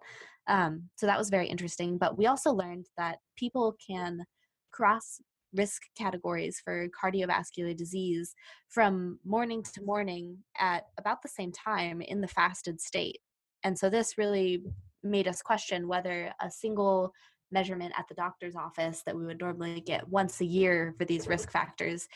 [0.49, 4.25] Um, so that was very interesting but we also learned that people can
[4.73, 5.21] cross
[5.55, 8.35] risk categories for cardiovascular disease
[8.69, 13.19] from morning to morning at about the same time in the fasted state.
[13.65, 14.63] And so this really
[15.03, 17.13] made us question whether a single
[17.51, 21.29] measurement at the doctor's office that we would normally get once a year for these
[21.29, 22.09] risk factors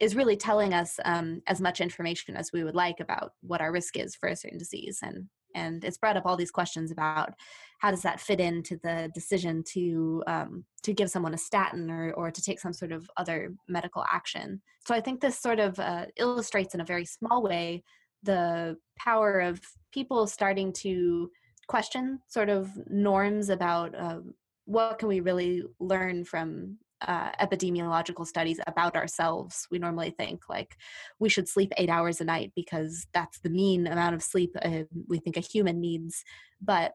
[0.00, 3.70] is really telling us um, as much information as we would like about what our
[3.70, 4.98] risk is for a certain disease.
[5.02, 7.34] And and it's brought up all these questions about
[7.78, 12.12] how does that fit into the decision to um, to give someone a statin or
[12.12, 14.60] or to take some sort of other medical action.
[14.86, 17.82] So I think this sort of uh, illustrates in a very small way
[18.22, 19.60] the power of
[19.92, 21.30] people starting to
[21.68, 24.20] question sort of norms about uh,
[24.64, 29.66] what can we really learn from uh, epidemiological studies about ourselves.
[29.70, 30.76] We normally think like
[31.18, 34.82] we should sleep eight hours a night because that's the mean amount of sleep uh,
[35.08, 36.24] we think a human needs.
[36.60, 36.92] But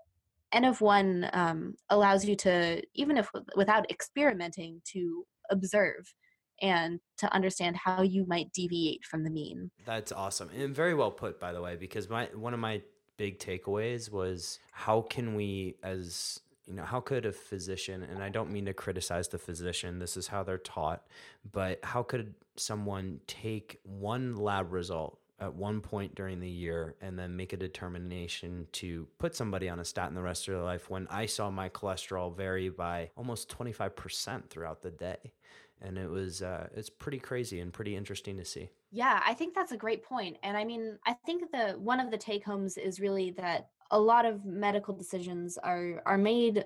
[0.52, 6.14] N of one um, allows you to, even if without experimenting, to observe
[6.62, 9.72] and to understand how you might deviate from the mean.
[9.86, 12.82] That's awesome and very well put, by the way, because my one of my
[13.18, 18.30] big takeaways was how can we as you know how could a physician and i
[18.30, 21.06] don't mean to criticize the physician this is how they're taught
[21.52, 27.20] but how could someone take one lab result at one point during the year and
[27.20, 30.90] then make a determination to put somebody on a statin the rest of their life
[30.90, 35.34] when i saw my cholesterol vary by almost 25% throughout the day?
[35.82, 38.70] And it was uh, it's pretty crazy and pretty interesting to see.
[38.92, 40.38] Yeah i think that's a great point.
[40.42, 44.00] And i mean i think the one of the take homes is really that a
[44.00, 46.66] lot of medical decisions are are made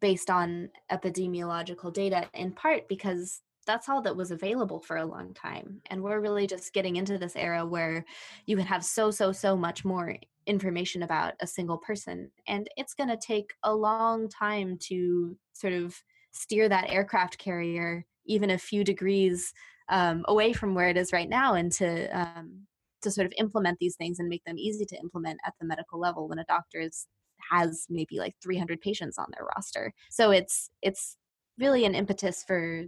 [0.00, 5.34] based on epidemiological data in part because that's all that was available for a long
[5.34, 5.80] time.
[5.90, 8.04] And we're really just getting into this era where
[8.46, 12.30] you can have so so so much more information about a single person.
[12.48, 15.94] And it's going to take a long time to sort of
[16.32, 19.52] steer that aircraft carrier even a few degrees
[19.88, 22.66] um, away from where it is right now and to um,
[23.02, 25.98] to sort of implement these things and make them easy to implement at the medical
[25.98, 27.06] level when a doctor is,
[27.50, 29.92] has maybe like 300 patients on their roster.
[30.10, 31.16] So it's it's
[31.58, 32.84] really an impetus for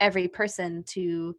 [0.00, 1.34] every person to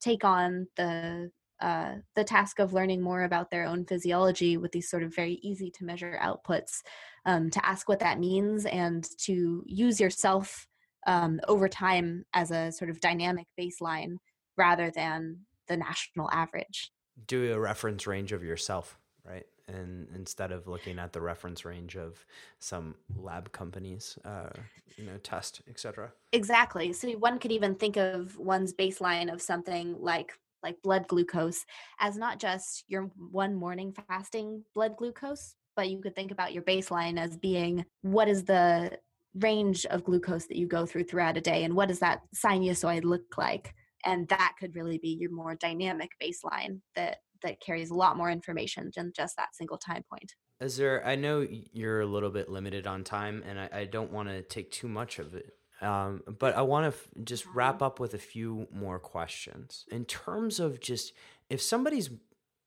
[0.00, 4.90] take on the uh, the task of learning more about their own physiology with these
[4.90, 6.82] sort of very easy to measure outputs,
[7.24, 10.66] um, to ask what that means and to use yourself
[11.06, 14.16] um, over time as a sort of dynamic baseline
[14.58, 16.92] rather than the national average
[17.26, 19.46] do a reference range of yourself, right?
[19.68, 22.24] And instead of looking at the reference range of
[22.60, 24.50] some lab companies, uh,
[24.96, 26.12] you know, test, etc.
[26.32, 26.92] Exactly.
[26.92, 31.64] So one could even think of one's baseline of something like like blood glucose
[32.00, 36.62] as not just your one morning fasting blood glucose, but you could think about your
[36.62, 38.98] baseline as being what is the
[39.36, 43.04] range of glucose that you go through throughout a day and what does that sinusoid
[43.04, 43.74] look like
[44.06, 48.30] and that could really be your more dynamic baseline that that carries a lot more
[48.30, 50.34] information than just that single time point.
[50.60, 54.10] Is there i know you're a little bit limited on time and i, I don't
[54.10, 55.52] want to take too much of it
[55.82, 59.84] um, but i want to f- just wrap up with a few more questions.
[59.90, 61.12] In terms of just
[61.50, 62.10] if somebody's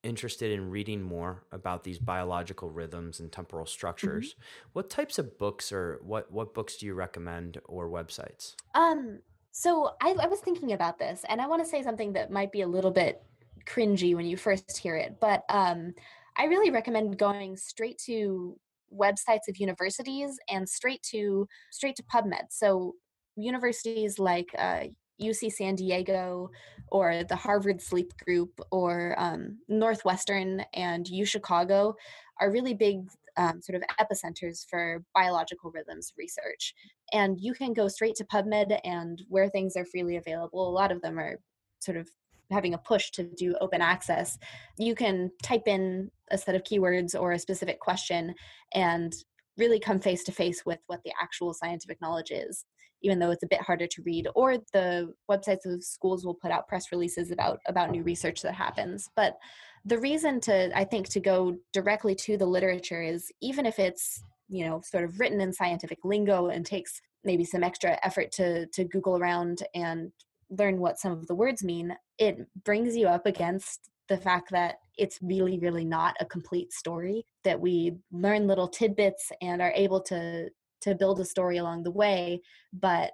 [0.04, 4.70] interested in reading more about these biological rhythms and temporal structures mm-hmm.
[4.72, 8.56] what types of books or what what books do you recommend or websites?
[8.76, 9.20] Um
[9.52, 12.52] so I, I was thinking about this, and I want to say something that might
[12.52, 13.22] be a little bit
[13.66, 15.94] cringy when you first hear it, but um,
[16.38, 18.58] I really recommend going straight to
[18.94, 22.48] websites of universities and straight to straight to PubMed.
[22.50, 22.96] So
[23.36, 24.86] universities like uh,
[25.22, 26.50] UC San Diego
[26.88, 31.96] or the Harvard Sleep Group or um, Northwestern and U Chicago
[32.40, 33.02] are really big
[33.40, 36.76] um, sort of epicenters for biological rhythms research.
[37.14, 40.92] And you can go straight to PubMed and where things are freely available, a lot
[40.92, 41.40] of them are
[41.80, 42.10] sort of
[42.52, 44.38] having a push to do open access.
[44.78, 48.36] You can type in a set of keywords or a specific question
[48.74, 49.14] and
[49.58, 52.66] really come face to face with what the actual scientific knowledge is
[53.02, 56.52] even though it's a bit harder to read or the websites of schools will put
[56.52, 59.10] out press releases about about new research that happens.
[59.16, 59.38] But
[59.86, 64.22] the reason to i think to go directly to the literature is even if it's
[64.50, 68.66] you know sort of written in scientific lingo and takes maybe some extra effort to
[68.74, 70.12] to google around and
[70.50, 74.80] learn what some of the words mean, it brings you up against the fact that
[74.98, 80.02] it's really, really not a complete story, that we learn little tidbits and are able
[80.02, 80.50] to
[80.82, 82.42] to build a story along the way,
[82.74, 83.12] but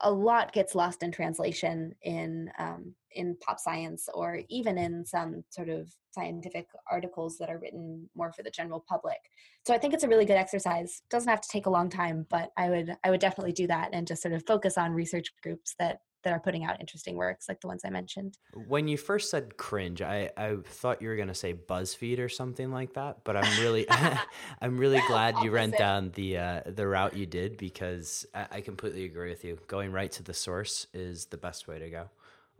[0.00, 5.44] a lot gets lost in translation in um, in pop science or even in some
[5.50, 9.18] sort of scientific articles that are written more for the general public.
[9.66, 11.02] So I think it's a really good exercise.
[11.10, 13.90] Doesn't have to take a long time, but I would I would definitely do that
[13.92, 17.48] and just sort of focus on research groups that that are putting out interesting works
[17.48, 18.38] like the ones I mentioned.
[18.66, 22.72] When you first said cringe, I, I thought you were gonna say BuzzFeed or something
[22.72, 23.86] like that, but I'm really
[24.60, 28.60] I'm really glad you went down the uh, the route you did because I, I
[28.60, 29.58] completely agree with you.
[29.68, 32.08] Going right to the source is the best way to go,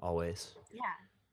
[0.00, 0.52] always.
[0.72, 0.82] Yeah.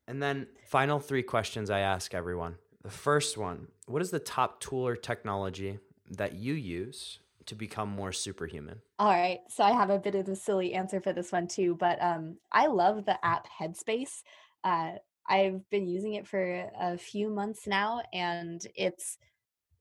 [0.08, 2.56] And then final three questions I ask everyone.
[2.82, 5.80] The first one: What is the top tool or technology
[6.10, 8.82] that you use to become more superhuman?
[9.00, 9.40] All right.
[9.50, 12.38] So I have a bit of a silly answer for this one too, but um,
[12.52, 14.22] I love the app Headspace.
[14.64, 14.94] Uh,
[15.28, 19.18] I've been using it for a few months now, and it's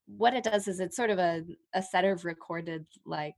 [0.06, 1.44] what it does is it's sort of a,
[1.74, 3.36] a set of recorded, like,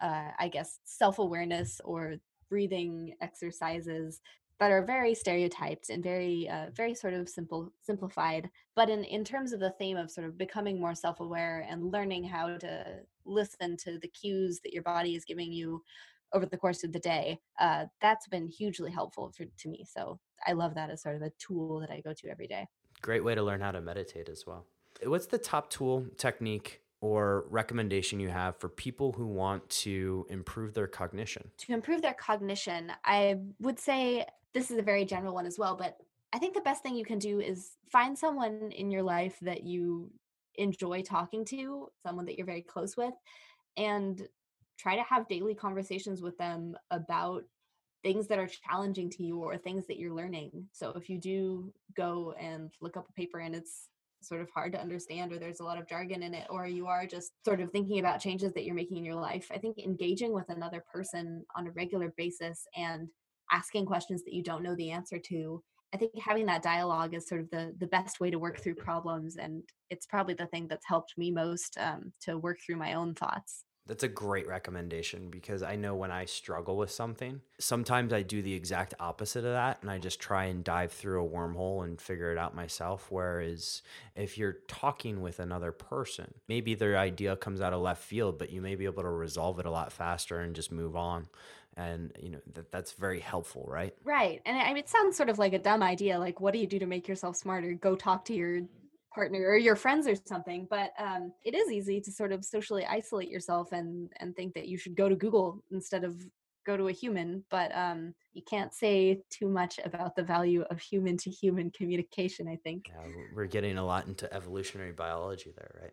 [0.00, 2.16] uh, I guess, self awareness or
[2.48, 4.20] breathing exercises
[4.60, 8.50] that are very stereotyped and very uh, very sort of simple simplified.
[8.76, 12.24] But in in terms of the theme of sort of becoming more self-aware and learning
[12.24, 15.82] how to listen to the cues that your body is giving you
[16.32, 19.84] over the course of the day uh, that's been hugely helpful for, to me.
[19.88, 22.66] So i love that as sort of a tool that i go to every day.
[23.02, 24.66] Great way to learn how to meditate as well.
[25.04, 30.72] What's the top tool technique or recommendation you have for people who want to improve
[30.74, 31.50] their cognition?
[31.58, 34.24] To improve their cognition, I would say
[34.54, 35.96] this is a very general one as well, but
[36.32, 39.64] I think the best thing you can do is find someone in your life that
[39.64, 40.10] you
[40.56, 43.14] enjoy talking to, someone that you're very close with,
[43.76, 44.20] and
[44.78, 47.44] try to have daily conversations with them about
[48.02, 50.50] things that are challenging to you or things that you're learning.
[50.72, 53.88] So if you do go and look up a paper and it's
[54.20, 56.86] sort of hard to understand or there's a lot of jargon in it or you
[56.86, 59.78] are just sort of thinking about changes that you're making in your life, I think
[59.78, 63.08] engaging with another person on a regular basis and
[63.50, 67.28] asking questions that you don't know the answer to i think having that dialogue is
[67.28, 70.66] sort of the the best way to work through problems and it's probably the thing
[70.68, 75.28] that's helped me most um, to work through my own thoughts that's a great recommendation
[75.28, 79.52] because I know when I struggle with something, sometimes I do the exact opposite of
[79.52, 83.08] that and I just try and dive through a wormhole and figure it out myself.
[83.10, 83.82] Whereas
[84.16, 88.50] if you're talking with another person, maybe their idea comes out of left field, but
[88.50, 91.28] you may be able to resolve it a lot faster and just move on.
[91.76, 93.94] And you know that that's very helpful right?
[94.04, 94.40] Right.
[94.46, 96.68] And I mean, it sounds sort of like a dumb idea like what do you
[96.68, 97.74] do to make yourself smarter?
[97.74, 98.60] Go talk to your
[99.14, 102.84] partner or your friends or something but um, it is easy to sort of socially
[102.86, 106.16] isolate yourself and and think that you should go to google instead of
[106.66, 110.80] go to a human but um, you can't say too much about the value of
[110.80, 115.70] human to human communication i think yeah, we're getting a lot into evolutionary biology there
[115.80, 115.92] right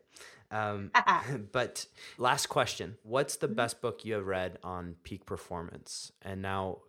[0.52, 0.92] um,
[1.52, 1.86] but
[2.18, 3.56] last question What's the mm-hmm.
[3.56, 6.12] best book you have read on peak performance?
[6.22, 6.80] And now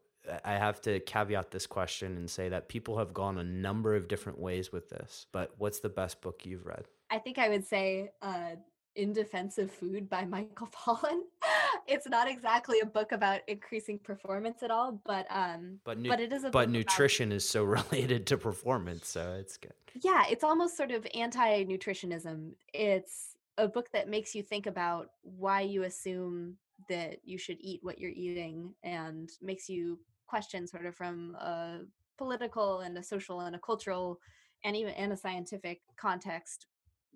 [0.44, 4.08] I have to caveat this question and say that people have gone a number of
[4.08, 5.26] different ways with this.
[5.32, 6.84] But what's the best book you've read?
[7.10, 8.50] I think I would say uh,
[8.94, 11.22] In Defense of Food by Michael Pollan.
[11.88, 16.20] it's not exactly a book about increasing performance at all, but um, but, nu- but
[16.20, 19.72] it is a but nutrition about- is so related to performance, so it's good.
[20.02, 22.52] Yeah, it's almost sort of anti-nutritionism.
[22.72, 26.56] It's a book that makes you think about why you assume
[26.88, 29.98] that you should eat what you're eating and makes you
[30.32, 31.80] question sort of from a
[32.16, 34.18] political and a social and a cultural
[34.64, 36.66] and even in a scientific context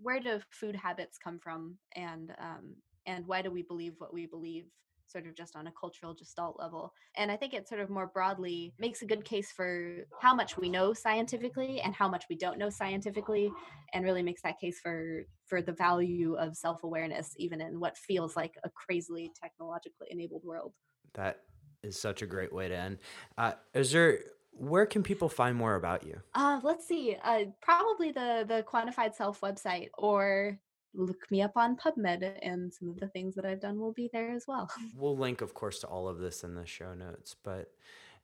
[0.03, 2.65] where do food habits come from and um,
[3.07, 4.67] and why do we believe what we believe
[5.07, 6.93] sort of just on a cultural gestalt level.
[7.17, 10.59] And I think it sort of more broadly makes a good case for how much
[10.59, 13.51] we know scientifically and how much we don't know scientifically
[13.95, 18.37] and really makes that case for for the value of self-awareness even in what feels
[18.37, 20.73] like a crazily technologically enabled world.
[21.15, 21.43] That
[21.83, 22.99] is such a great way to end.
[23.37, 24.21] Uh, is there
[24.59, 26.21] where can people find more about you?
[26.35, 27.17] Uh, let's see.
[27.23, 30.59] Uh, probably the the quantified self website or
[30.95, 34.09] look me up on PubMed, and some of the things that I've done will be
[34.13, 34.71] there as well.
[34.97, 37.37] We'll link, of course, to all of this in the show notes.
[37.43, 37.71] But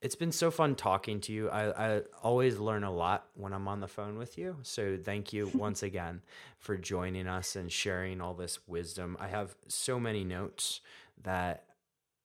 [0.01, 1.51] it's been so fun talking to you.
[1.51, 4.57] I, I always learn a lot when I'm on the phone with you.
[4.63, 6.23] So thank you once again
[6.59, 9.17] for joining us and sharing all this wisdom.
[9.21, 10.81] I have so many notes
[11.23, 11.65] that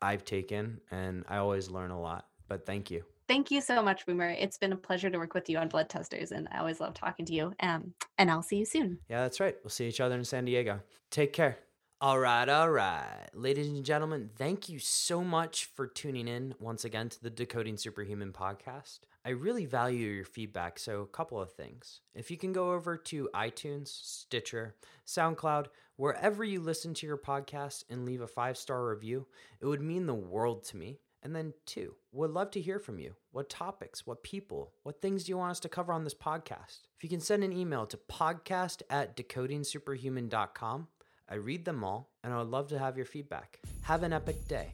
[0.02, 2.28] I've taken, and I always learn a lot.
[2.48, 3.04] But thank you.
[3.28, 4.30] Thank you so much, Boomer.
[4.30, 6.93] It's been a pleasure to work with you on Blood Testers, and I always love
[6.93, 7.54] talking to you.
[7.60, 9.00] Um, and I'll see you soon.
[9.10, 9.56] Yeah, that's right.
[9.64, 10.80] We'll see each other in San Diego.
[11.12, 11.58] Take care.
[12.00, 13.28] All right, all right.
[13.34, 17.76] Ladies and gentlemen, thank you so much for tuning in once again to the Decoding
[17.76, 19.00] Superhuman podcast.
[19.26, 22.02] I really value your feedback, so a couple of things.
[22.14, 24.76] If you can go over to iTunes, Stitcher,
[25.08, 25.66] SoundCloud,
[25.98, 29.28] wherever you listen to your podcast and leave a five star review,
[29.60, 31.00] it would mean the world to me.
[31.24, 33.16] And then, two, would love to hear from you.
[33.32, 36.82] What topics, what people, what things do you want us to cover on this podcast?
[36.95, 40.88] If you can send an email to podcast at decodingsuperhuman.com,
[41.30, 43.60] I read them all, and I would love to have your feedback.
[43.82, 44.74] Have an epic day.